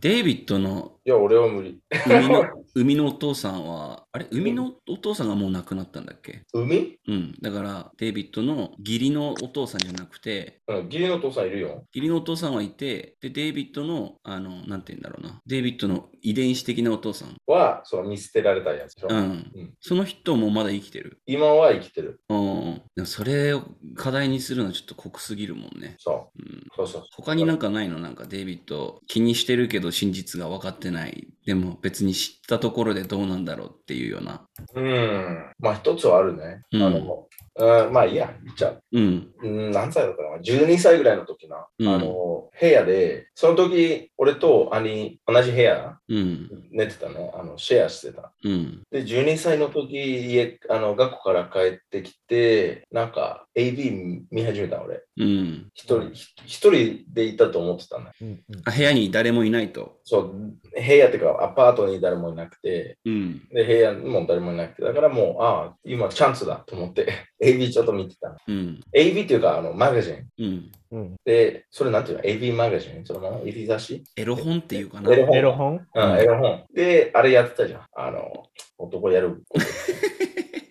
[0.00, 1.80] デイビッドのや、俺は無理。
[1.90, 2.44] 生みの
[2.74, 4.26] 生みのお父さんは、あれ？
[4.30, 6.42] 生みのお父さんがもう亡くなったんだっけ？
[6.52, 6.98] 海？
[7.06, 7.34] うん。
[7.40, 11.84] だから、デイビッドの義理のお父さんじゃなくて、うん、義理のお父さんいるよ。
[11.94, 15.40] 義理のお父さんはいて、で、デイビッドの、あの、なんて言うんだろうな。
[15.46, 17.36] デイビッドの遺伝子的なお父さん。
[17.46, 19.08] は、その見捨てられたやつでしょ。
[19.10, 19.18] うん。
[19.18, 21.20] うんその人もまだ生きてる。
[21.26, 22.20] 今は生きてる。
[22.28, 22.82] うん。
[22.94, 23.62] でもそれを
[23.94, 25.96] 課題にするのはちょっと酷すぎるもんね。
[25.98, 26.44] そうん。
[26.44, 26.60] う。
[26.76, 27.02] そうそう。
[27.12, 27.98] 他になんかないの？
[27.98, 31.28] なんかデイビッド気にしてるけど真実が分かってない。
[31.46, 34.46] でも別に知ったところでどうなんだろうっていうような。
[34.74, 35.52] うん。
[35.58, 36.62] まあ、一つはあるね。
[36.72, 37.27] うんあの、
[37.58, 38.82] うん、まあいいや、言っちゃう。
[38.92, 39.28] うん。
[39.42, 41.66] うん何歳だったかな ?12 歳ぐらいの時な。
[41.78, 46.48] うんあの、部屋で、その時、俺と兄、同じ部屋、うん。
[46.70, 47.30] 寝てたね。
[47.34, 48.32] あの、シェアしてた。
[48.44, 48.82] うん。
[48.90, 55.02] で、12歳の時、家、あの、学校から帰ってきて、なんか、AV 見始めた俺。
[55.18, 55.68] うん。
[55.74, 58.12] 一人、ひ一人でいたと思ってたね。
[58.20, 59.98] うんうんあ部屋に誰もいないと。
[60.04, 63.48] そう、部屋っていうか、アパートに誰もいなくて、うん。
[63.50, 67.08] で、部屋にも誰もいなくて、だからもう、ああ、今チャンスだと思って、
[67.40, 68.36] AV ちょっと見てた。
[68.46, 68.80] うん。
[68.92, 70.26] AV っていうか、あの、マガジン。
[70.38, 70.70] うん。
[70.90, 73.04] うんで、それなんていうの ?AV マガジン？
[73.04, 75.12] そのまま ?AV 雑誌エロ本っていうかな。
[75.12, 75.86] エロ本エロ本？
[75.94, 76.64] うん、エロ本。
[76.74, 77.82] で、あれやってたじゃん。
[77.94, 78.44] あの、
[78.78, 79.42] 男やる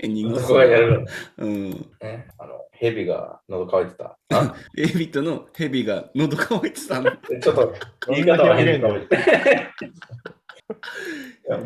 [0.03, 1.05] 男がやる。
[1.37, 1.71] うん。
[2.01, 2.27] ね。
[2.37, 4.17] あの、ヘビが喉乾いてた。
[4.29, 4.55] あ？
[4.75, 7.11] デイビッドのヘビが喉乾いてたの。
[7.27, 7.73] でちょっと、
[8.09, 9.33] 言い方は変かもしれない。
[9.43, 9.71] い や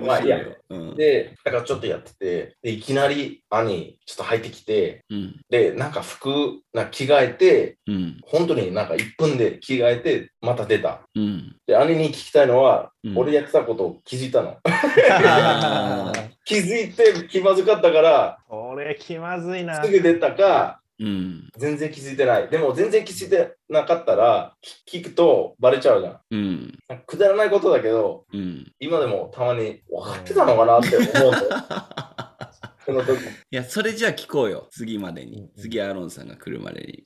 [0.05, 0.39] まあいいや。
[0.69, 0.95] うん。
[0.95, 5.41] で、なんかちょっとやってて、で、いきなり兄、ちょっと入ってきて、うん。
[5.49, 8.17] で、なんか服、なんか着替えて、うん。
[8.23, 11.01] 本当になんか1分で着替えて、また出た。
[11.15, 11.55] うん。
[11.65, 14.57] で、兄に聞きたいのは、うん俺やってたことを気づいたの。
[16.45, 19.89] 気づいて気まずかったから、これ気まずいなす。
[19.89, 21.49] ぐ出たか、うん。
[21.57, 22.47] 全然気づいてない。
[22.47, 24.53] でも全然気づいてなかったら、
[24.85, 26.19] き聞くとバレちゃうじゃん。
[26.29, 26.79] うん。
[27.07, 28.71] くだらないことだけど、うん。
[28.79, 31.37] 今でもたまに分かってたのかなって思うの。
[32.85, 34.67] その時、いや、それじゃあ聞こうよ。
[34.71, 35.61] 次までにうん。
[35.61, 37.03] 次、アーロンさんが来るまでに。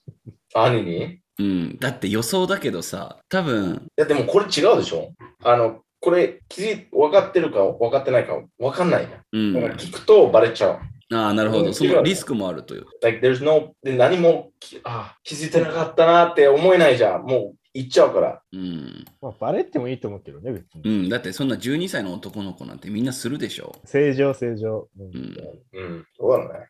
[0.54, 1.04] 兄に？
[1.04, 1.78] いうん。
[1.80, 9.22] だって予想だけどさ、多分、や、でもこれ違うでしょあの、これ気づい分かってるか分かってないか分かんないじゃ。
[9.32, 9.54] うんん。
[9.54, 10.80] だから聞くとバレちゃう。
[11.14, 11.66] ああ、なるほど。
[11.66, 12.86] うんそのリスクもあるという。
[13.02, 17.24] Like, there's no, で何もきあ気づいてなかったなって思えないじゃん。
[17.24, 18.42] もう言っちゃうから。
[18.54, 19.06] うん。
[19.22, 21.08] まあ、バレてもいいと思うけどね、別うに。
[21.08, 21.10] ん。
[21.10, 23.76] だってそんな12歳の男の子なんてみんなするでしょ。
[23.84, 24.88] 正常、正常。
[24.98, 25.06] うん
[25.74, 25.84] うん。
[25.84, 26.68] うん、そうだろうね。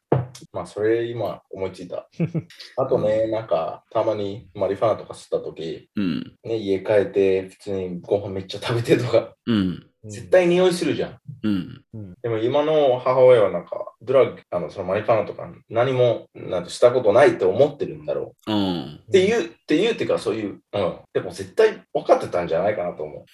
[0.51, 2.09] まあ、それ今思いついた。
[2.77, 6.35] あとね、なんか、たまにマリファナとか吸った時、うん。
[6.43, 9.87] ね、家帰って普通にご飯めっちゃ食べてとか、うん。
[10.07, 11.19] 絶対匂いするじゃん。
[11.43, 11.83] うん。
[12.21, 18.51] でも今の母親はなんか、ドラッグ、あの、そのマリファナとか何もなんてしたことないって思ってるんだろう。
[18.51, 19.01] うん。
[19.07, 20.97] っていう、っていうっていうかそういう、うん。
[21.13, 23.25] でも絶対分かってたんじゃないかなと思う。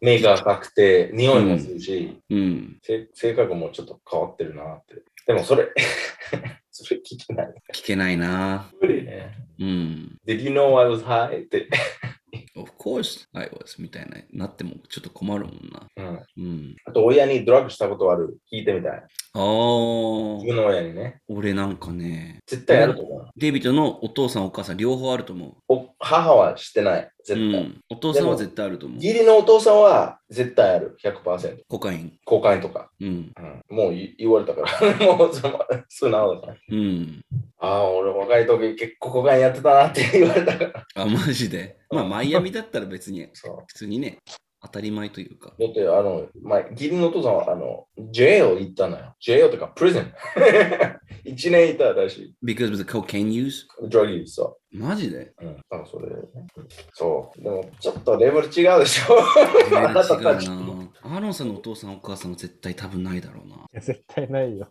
[0.00, 2.78] 目が赤くて、匂いもするし、うん。
[2.82, 5.02] せ性格もちょっと変わってるなって。
[5.26, 5.68] でもそれ、
[6.70, 7.54] それ聞けない。
[7.74, 8.70] 聞けないな。
[8.80, 9.36] 無理ね。
[9.58, 10.18] うん。
[10.26, 11.38] Did you know I was high?
[11.38, 11.68] って。
[12.56, 15.86] Of course I was みたいな、なってもちょっと困るもんな。
[15.96, 16.44] うん。
[16.44, 16.76] うん。
[16.84, 18.38] あと、親にドラッグしたことある？
[18.52, 18.92] 聞いてみたい。
[18.92, 19.02] ああ
[20.36, 21.20] 自、分の親にね。
[21.28, 23.26] 俺なんかね、絶対あると思う。
[23.36, 27.02] デイビッドのお父さんお母さん両方あると思お母はしてない。
[27.02, 27.10] う。
[27.24, 27.60] 絶対。
[27.60, 27.80] うん。
[27.90, 28.98] お父さんは絶対あると思う。
[28.98, 30.96] 義理のお父さんは絶対ある。
[31.02, 31.58] 100%。
[31.68, 32.12] コカイン。
[32.26, 32.90] 交換とか。
[33.00, 33.32] うん。
[33.68, 34.96] うん、もう言言われたから。
[35.16, 36.56] もうその素直だから。
[36.70, 37.20] うん。
[37.58, 40.84] ああ、俺若い時結構交換やってたなって言われたから。
[40.94, 41.78] あ、マジで？
[41.90, 43.26] まあ、マイアミだったら別に。
[43.66, 44.18] 普通にね、
[44.62, 45.54] 当たり前というか。
[45.58, 49.14] だって、あの、まあ、義理のお父さんは、あの、jail 行ったのよ。
[49.20, 50.12] jail とか prison。
[51.24, 52.34] 一年いたらしい。
[52.44, 53.66] because of the cocaine use?
[53.88, 55.16] drug use そマジで？
[55.18, 55.34] う。
[55.42, 55.46] うん。
[55.70, 56.08] なんかそれ、
[56.92, 57.42] そう。
[57.42, 59.16] でも、ちょっとレベル違うでしょ。
[59.40, 60.90] レベル あなたたち違うな。
[61.02, 63.54] アーロンさんのお父さんお母さんは絶対多分ないだろうな。
[63.54, 64.68] いや絶対ないよ。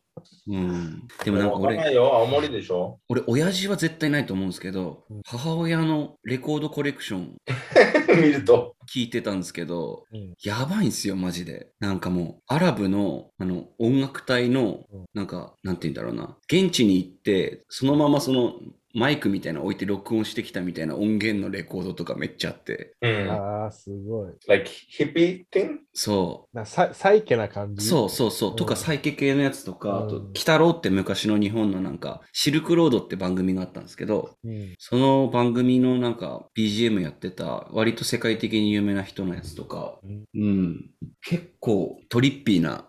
[0.48, 1.08] うん。
[1.24, 2.14] でもなんか俺な、いよ。
[2.14, 3.00] 青森でしょ。
[3.10, 7.36] 俺、親父は絶対ないと思うんですけどうん、母親のレコードコレクション
[8.22, 8.76] 見ると。
[8.94, 11.72] 聞いてたんですけど、うんやばいんすよ、マジで。
[11.80, 16.38] なんかもう、アラブの、あの、音楽隊のうん、なんか、なんて言うんだろうな。
[16.48, 18.54] 現地に行って、そのままその、
[18.96, 22.96] マイクみたいなの置いて録音してきたみたいな音源のレコードとかめっちゃあって。
[23.02, 23.30] うん。
[23.30, 24.34] ああ、すごい。
[24.48, 25.80] like hippie thing?
[25.94, 27.76] そなさサイケな感う。
[27.76, 27.88] じ？
[27.88, 28.50] そうそうそう。
[28.52, 34.76] うんとか、サイケ系のやつとか、あと、うん鬼太郎って昔の日本のなんか、シルクロードって番組があったんですけど、うん。
[34.80, 40.90] その番組のなんか BGM やってた割と世界的に有名な人のやつとか、うんうん、
[41.22, 42.86] 結構トリッピーな、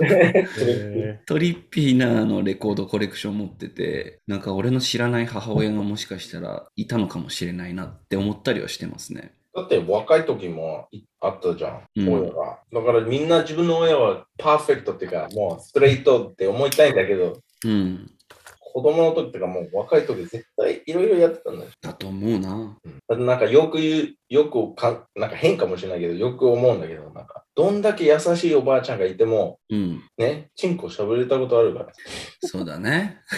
[0.00, 9.32] え トリッピーなあのレコードコレクション持ってて、なんか俺の知らない母親がもしかしたらいたのかもしれないなって思ったりはしてますね。
[9.54, 12.58] だって若い時もいあったじゃん、うん親が。
[12.72, 18.10] だからみんな自分の親はパーフェクトっていうか、もうストレートって思いたいんだけど、うん。
[18.60, 21.70] 子供の時とかもう若い時絶対いろいろやってたんだよ。
[21.80, 22.76] だと思うな。
[23.08, 30.02] だってなんかよく言う、よくかなんか変かもしれないけど、よく思うんだけど、なんかどんだけ優しいおばあちゃんがいても、うん。
[30.18, 31.92] ね、チンコ喋れたことあるから。
[32.42, 33.20] そうだね。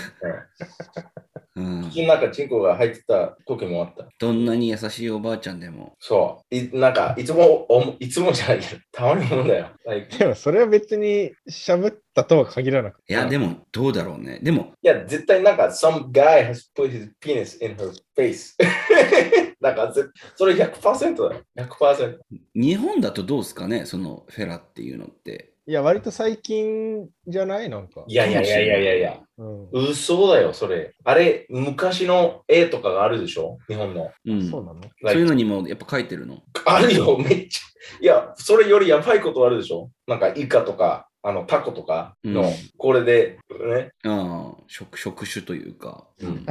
[1.58, 2.02] うん口。
[2.02, 4.06] の中チンコが入ってた時もあった。
[4.18, 5.94] どんなに優しいおばあちゃんでも。
[5.98, 6.54] そう。
[6.54, 9.68] いなんかいつもお、いつもじゃないけど、たまに思うんだよ。
[10.18, 13.12] でもそれは別にしゃぶったとは限らなくて。
[13.12, 14.38] いや、でも、どうだろうね。
[14.42, 18.54] でも、いや、絶対なんか、some guy has put his penis in her face.
[19.60, 20.04] なんかぜ、
[20.36, 21.42] それ100%だよ。
[21.56, 22.18] 100%。
[22.54, 25.52] 日本だとどうですかねそのフェラっていうのって。
[25.66, 27.68] いや、割と最近じゃない？
[27.68, 28.02] なんか。
[28.06, 29.20] いやいやいやいやいやいや。
[29.36, 29.68] うん。
[29.90, 30.94] 嘘だよ、それ。
[31.04, 33.58] あれ、昔の絵とかがあるでしょ？
[33.68, 34.10] 日本の。
[34.24, 34.48] うん。
[34.50, 34.80] そうなの？
[34.82, 36.38] そういうのにもやっぱ書いてるの？
[36.64, 38.02] あるよ、めっちゃ。
[38.02, 39.90] いや、それよりやばいことあるでしょ？
[40.06, 42.48] なんか、イカとか、あの、タコとかの、うん
[42.78, 43.90] これで、ね。
[44.04, 46.06] ああ、職職種というか。
[46.22, 46.46] うん、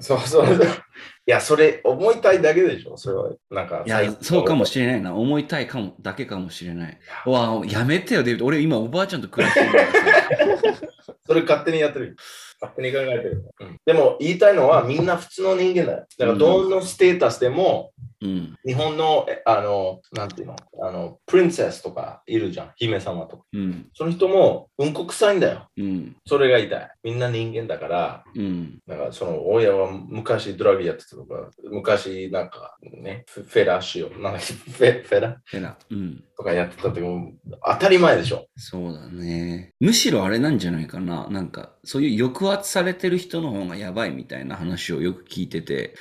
[0.00, 0.46] そうそう。
[1.28, 2.96] いや、それ、思いたいだけでしょ？
[2.96, 3.30] それは。
[3.50, 5.14] なんか、いや、そうかもしれないな。
[5.14, 6.98] 思いたいかも、だけかもしれない。
[7.26, 8.46] うわあ、やめてよ、デビッド。
[8.46, 10.82] 俺今おばあちゃんと暮らしてるからさ。
[11.26, 12.16] それ勝手にやってる。
[12.60, 13.44] 勝手に考えてる。
[13.60, 16.06] うんでも言いたいのはみんな普通の人間だよ。
[16.18, 18.56] だからどのステータスでもうん。
[18.64, 22.72] 日本の、えあの、なんていうの、あの、プリンセスとかいるじゃん。
[22.76, 23.44] 姫様とか。
[23.52, 23.88] うん。
[23.92, 25.68] その人もうんこ臭いんだよ。
[25.76, 26.16] うん。
[26.26, 26.90] それが言いたい。
[27.02, 28.78] みんな人間だから、うん。
[28.86, 34.22] だからその親は昔ドラッグやってたとか、昔なんかね、フフェラしよう。
[34.22, 35.40] なんだっけフェフェラ？
[35.44, 35.78] フェラ。
[35.90, 36.22] うん。
[36.36, 38.46] とかやってたってもう当たり前でしょ。
[38.56, 39.72] そうだね。
[39.80, 41.26] むしろあれなんじゃないかな。
[41.30, 45.94] なんか、そういう抑圧されてる人の方がやばいみたいな話をよく聞いてて、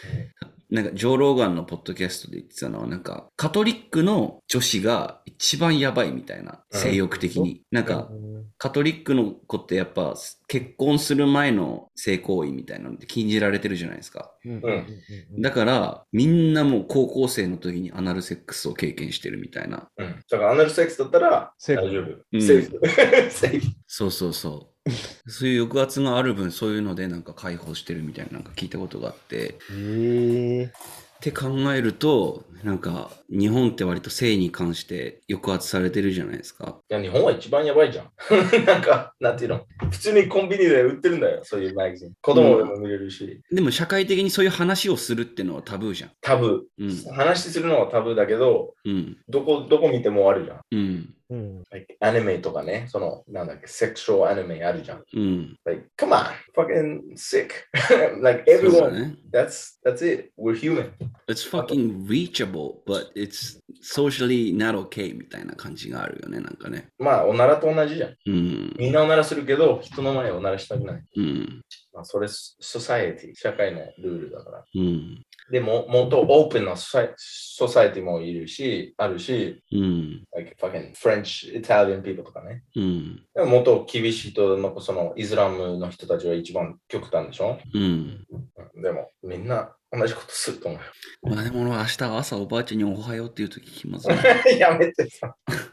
[0.70, 7.61] なんか、ジョー・ローガンのポッドキャストで言ってたのは、なんか、カトリックの女子が一番やばいみたいな、うん性欲的に。
[7.72, 10.16] なんか、うんカトリックの子ってやっぱ、
[10.47, 14.32] 結婚する前の性行為みたいなのって禁じられてるじゃないですか。
[14.45, 19.89] うんうんだから、みんなもう高校生の時にアナルセックスを経験してるみたいな。
[19.97, 20.16] うん。
[20.30, 22.22] だからアナルセックスだったらセーフ大丈夫。
[22.32, 23.32] うんセーフ。
[23.32, 23.68] セーフ。
[23.88, 24.74] そうそうそう。
[25.27, 30.71] そういう抑圧がある分、そういうのでなんか解放してるみたいななんか聞いたことがあって、え
[31.15, 36.79] って考えると、なんか日本って割と性に関して抑圧されてるじゃないですか。
[36.89, 38.11] いや、日本は一番やばいじゃん。
[38.65, 39.65] なんか、なんていうの？
[39.89, 42.11] 普通にコンビニで売ってるんだよ、そういうマガジン。
[42.21, 46.11] 子供でも見れるし、でも社会的にそういう話をするってのはタブーじゃん。
[46.21, 46.88] タブうん。
[46.88, 47.11] ー。
[47.13, 49.17] 話するのはタブーだけど、うん。
[49.27, 50.59] どこ、どこ見てもあるじゃん。
[50.71, 51.15] うん。
[51.30, 51.63] うん。
[51.71, 55.03] Like, アニメとかね、その、なんだっけ、セクシュアルアニメあるじゃん。
[55.13, 55.55] うん。
[55.65, 57.49] Like, come on, fucking sick.
[58.21, 59.15] like everyone, ね。
[59.32, 60.32] that's, that's it.
[60.38, 60.91] We're human.
[61.28, 66.89] It's fucking reachable, but it's socially not okay みたいな感じがあるよね、なんかね。
[66.99, 68.15] まあ、おならと同じじゃん。
[68.26, 68.76] うん。
[68.78, 71.03] みんなおならするけど、人の前でおならしたくない。
[71.17, 71.61] うん。
[71.93, 74.63] まあ、それ、ソサエティ、社会のルールだから。
[74.76, 75.23] うん。
[75.52, 80.24] でも、もっとオープンなソサイソサイティもいるし、あるし、うん。
[80.36, 82.64] like fucking French, Italian people とかね。
[82.76, 83.24] うん。
[83.34, 87.84] でももっと厳しい人の、そのイスラムの人たちは一番極端でしょうん。
[87.84, 91.36] うんでも、みんな同じことすると思うよ。
[91.36, 94.00] まあでも俺は明日朝おばあちゃんにおはようっていう時気ま。
[94.58, 95.66] やめてさ、うん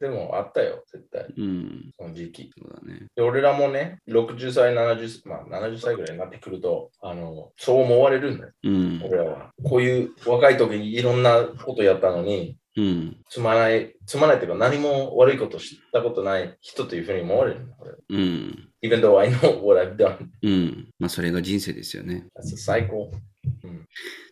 [0.00, 1.26] でも、あったよ、絶対。
[1.36, 1.90] うん。
[1.98, 2.50] その時期。
[2.56, 3.06] そうだね。
[3.16, 9.02] で俺らもね、60歳、70, まあ、70歳ぐらいになってくると、あのそう思われるんだよ、うん。
[9.04, 9.50] 俺らは。
[9.64, 13.16] こういう若い時にいろんなことやったのに、うん。
[13.28, 17.74] つまない、つまないっていうか何も悪いことしたことない人というふうに思われるんだ。
[17.80, 18.68] 俺うん。
[18.82, 20.26] Even though I know what I've done.
[20.42, 20.88] うん。
[20.98, 22.26] まあそれが人生ですよね。
[22.38, 23.10] That's a cycle.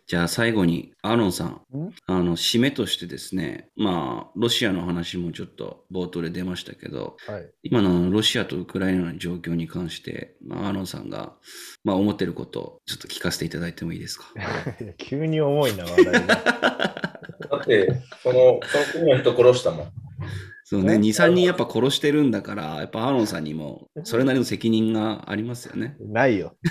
[0.09, 1.61] じゃあ最後に、アーロンさんん、
[2.07, 7.51] あの、締めとしてですね、まあ、ロシアの話もちょっと冒頭で出ましたけど、はい。
[7.65, 11.33] 今のロシアとウクライナの状況に関して、まあ、アーロンさんが、
[11.83, 14.27] まあ、思ってることをちょっと聞かせていただいてもいいですか？
[14.99, 17.03] 急に重いな、話題が。
[17.67, 19.93] だって、その、その国の人殺したもん。
[20.65, 25.97] そうね、ね2、3人やっぱ殺してるんだから、やっぱアーロンさんにもそれなりの責任がありますよね。
[26.01, 26.57] ないよ。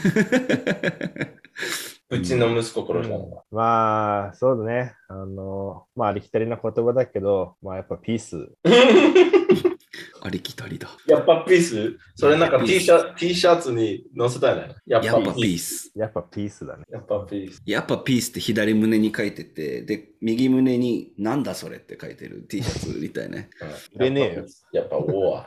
[2.09, 3.43] うちの息子殺したのが。
[3.51, 4.93] まあ、そうだね。
[5.07, 8.49] あの、まあ、ありきたりな言葉だけど、まあ、やっぱピース。
[10.25, 10.89] ありきたりだ。
[11.05, 11.97] やっぱピース？
[12.15, 14.75] それなんかやっぱ T シャ T シャツに載せたいね。
[14.87, 15.91] ややっぱピース。
[15.95, 16.83] やっぱピースだね。
[16.89, 17.61] やっぱピース。
[17.63, 23.49] やっぱピースって左胸に書いてて、で、右胸になんだそれって書いてる T シャツみたいね。
[23.61, 24.45] う ん入れねえよ。
[24.71, 25.45] やっぱウォー。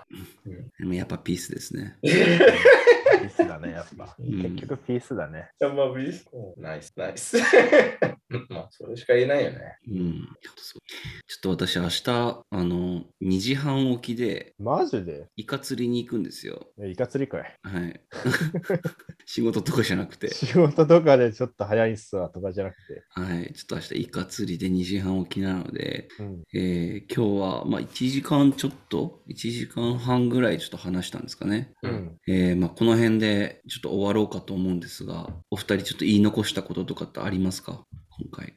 [0.79, 1.97] でもやっぱピースですね。
[3.43, 4.17] スだね、やっぱ。
[4.23, 5.51] ん結局ピースだね。
[5.61, 6.27] やっぱピース。
[6.57, 7.39] ナイス、ナイス。
[8.51, 9.79] まあ、それしか言えないよね。
[9.89, 10.29] うん。
[10.57, 10.83] そう
[11.27, 15.29] ちょっと私明日、あの、2時半起きで、マジで？
[15.37, 16.67] イカ釣りに行くんですよ。
[16.81, 17.59] えイカ釣りかい。
[17.63, 18.01] はい。
[19.25, 20.33] 仕事とかじゃなくて。
[20.33, 23.03] 仕事とかでちょっと早いっすわとかじゃなくて。
[23.11, 23.53] はい。
[23.55, 26.43] ちょっと明日イカ釣りで2時半起きなので、うん。
[26.55, 31.73] えー今日は、まあ、1時間ちょっと、1時間半ぐらいちょっと話したんですかね。
[31.83, 31.89] う。
[31.89, 33.28] うんえーまあ、この辺で
[33.69, 37.85] ちょっと終わろうかと思うんですが、お二人ちょっと言い残したこととかってありますか？
[38.11, 38.55] 今回。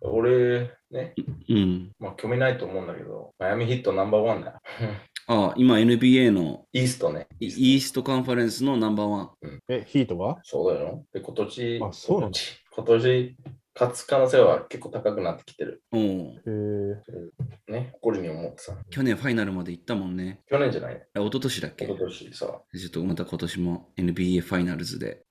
[0.00, 1.14] 俺、ね、
[1.48, 1.92] うん。
[2.00, 4.58] まあ、興味ないと思うんだけど、マイアミヒットナンバーワンだよ。
[5.28, 7.28] ああ、今 NBA のイーストね。
[7.38, 9.30] イイーストカンファレンスのナンバーワン。
[9.68, 10.40] え、ヒートは？
[10.42, 11.04] そうだよ。
[11.12, 12.38] で、今年、あそうなんだ
[12.74, 13.36] 今年、
[13.74, 15.82] 勝つ可能性は結構高くなってきてる。
[15.92, 16.00] おお。
[16.00, 16.04] へ
[17.68, 17.72] え。
[17.72, 18.76] ね、誇りに思ってさ。
[18.90, 20.40] 去年ファイナルまで行ったもんね。
[20.50, 20.94] 去年じゃない？
[20.94, 21.06] ね。
[21.14, 21.84] あ一昨年だっけ？
[21.86, 22.46] 一昨年さ。
[22.46, 25.24] ちょっとまた今年も NBA ファイナルズで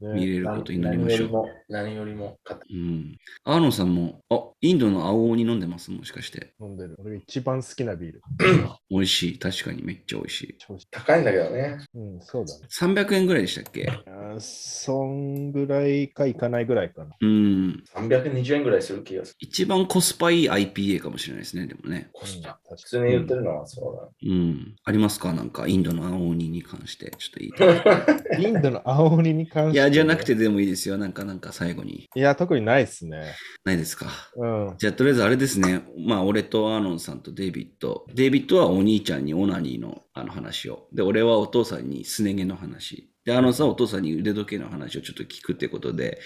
[0.00, 1.30] 見れることになりましょう。
[1.68, 3.16] 何よりも、何よりもうん。
[3.44, 5.90] アーロンさんも、あ、インドの青鬼飲んでます？
[5.90, 6.52] もしかして。
[6.60, 6.94] 飲んでる。
[6.98, 8.22] 俺が一番好きなビール。
[8.90, 9.38] 美味しい。
[9.38, 10.56] 確かにめっちゃ美味しい。
[10.90, 11.78] 高いんだけどね。
[11.94, 12.66] うん、そうだね。
[12.70, 13.90] 300円ぐらいでしたっけ？
[14.38, 17.16] そんぐらいかいかないぐらいかな。
[17.20, 17.84] うん。
[17.96, 19.36] 320円ぐらいする気がする。
[19.40, 22.10] 一番コスパいい IPA かもしれないですね、でもね。
[22.12, 22.50] コスパ。
[22.50, 24.76] うん普通に言ってるのはそううん。
[24.84, 25.32] ありますか？
[25.32, 28.44] なんか、インドの青鬼に関して、ちょっといい。
[28.44, 29.78] インドの青鬼に関して。
[29.78, 30.34] いや、じゃなくて。
[30.34, 30.98] でもいいですよ。
[30.98, 32.08] なんか、なんか最後に。
[32.14, 33.34] いや、特にないっすね。
[33.64, 34.06] ないですか？
[34.36, 34.74] うん。
[34.78, 35.82] じゃあ、とりあえずあれですね。
[36.06, 38.04] まあ、俺とアーロンさんとデイビッド。
[38.14, 40.88] デイビッドはお兄ちゃんにオナニーのあの話を。
[40.92, 43.10] で、俺はお父さんにすね毛の話。
[43.24, 46.20] で、アーロンさんはお父さんに腕時計の話をちょっと聞くってことで、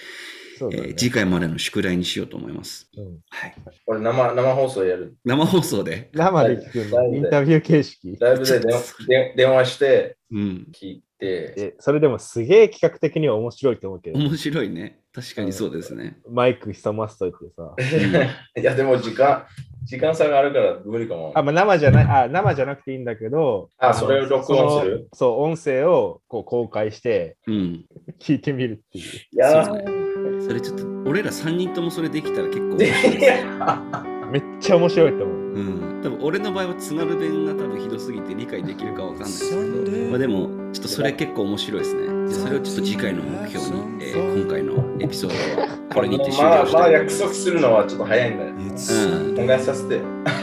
[0.69, 0.77] ね。
[0.77, 2.89] えー次回までの宿題にしようと思います。
[2.97, 3.55] うんはい。
[3.85, 5.15] 俺生、生放送やる。
[5.25, 6.09] 生放送で？
[6.13, 7.15] 生で聞くの？
[7.15, 8.17] インタビュー形式？
[8.19, 10.67] ライブで電 電話してうん。
[10.73, 14.99] 聞いて、え、それでもすげえ企画的には面白いと思うけど、面白いね。
[15.13, 16.17] 確かにそうですね。
[16.27, 17.75] マイク潜ませといてさ。
[18.59, 19.45] いや、でも時間、
[19.83, 21.31] 時間差があるから無理かも。
[21.35, 25.07] あ、まあ、生じゃない、あ、生じゃなくていいんだけど、のあそれを録音する？
[25.13, 27.85] そう、音声をこう公開してうん。
[28.19, 29.05] 聞いてみるっていう。
[29.05, 29.71] いや
[30.41, 33.45] それちょっと、俺ら3人ともそれできたら結構面白いですね。
[34.31, 35.37] めっちゃ面白いと思う。
[35.37, 36.01] うん。
[36.03, 42.01] 多分俺の場合は津軽弁が多分ひどすぎて理解できるかわかんないですけど、まあでも、ちょっとそれ結構面白いですね。
[42.29, 46.93] でそれをちょっと次回の目標に、えー今回のエピソードは これにて終まあ、了したまあます。
[46.93, 48.49] 約束するのはちょっと早いんだよ。
[48.51, 49.35] うん。
[49.35, 50.01] 考えさせて。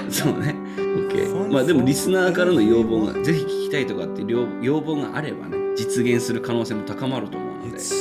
[0.09, 0.55] そうね。
[0.79, 1.53] OK。
[1.53, 4.31] まあでもリスナーからの要望が、ぜひ聞きたいとかっていう
[4.63, 7.50] 要要望があればね、実現する可能性も高まると思う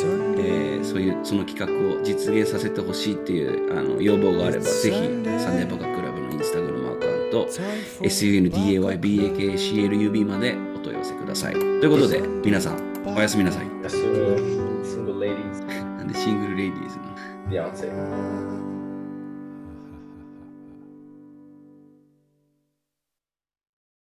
[0.05, 1.67] ので、えーそういうその企画
[1.99, 7.45] を実現させてほしいっていうあの要望があれば、ぜひサンデーバカクラブのインスタグラムアカウント、
[8.03, 11.53] sundaybakclub までお問い合わせください。
[11.53, 13.67] ということで、皆さん、おやすみなさい。
[16.19, 17.03] シングルレディーズの
[17.49, 18.48] ？Beyonce.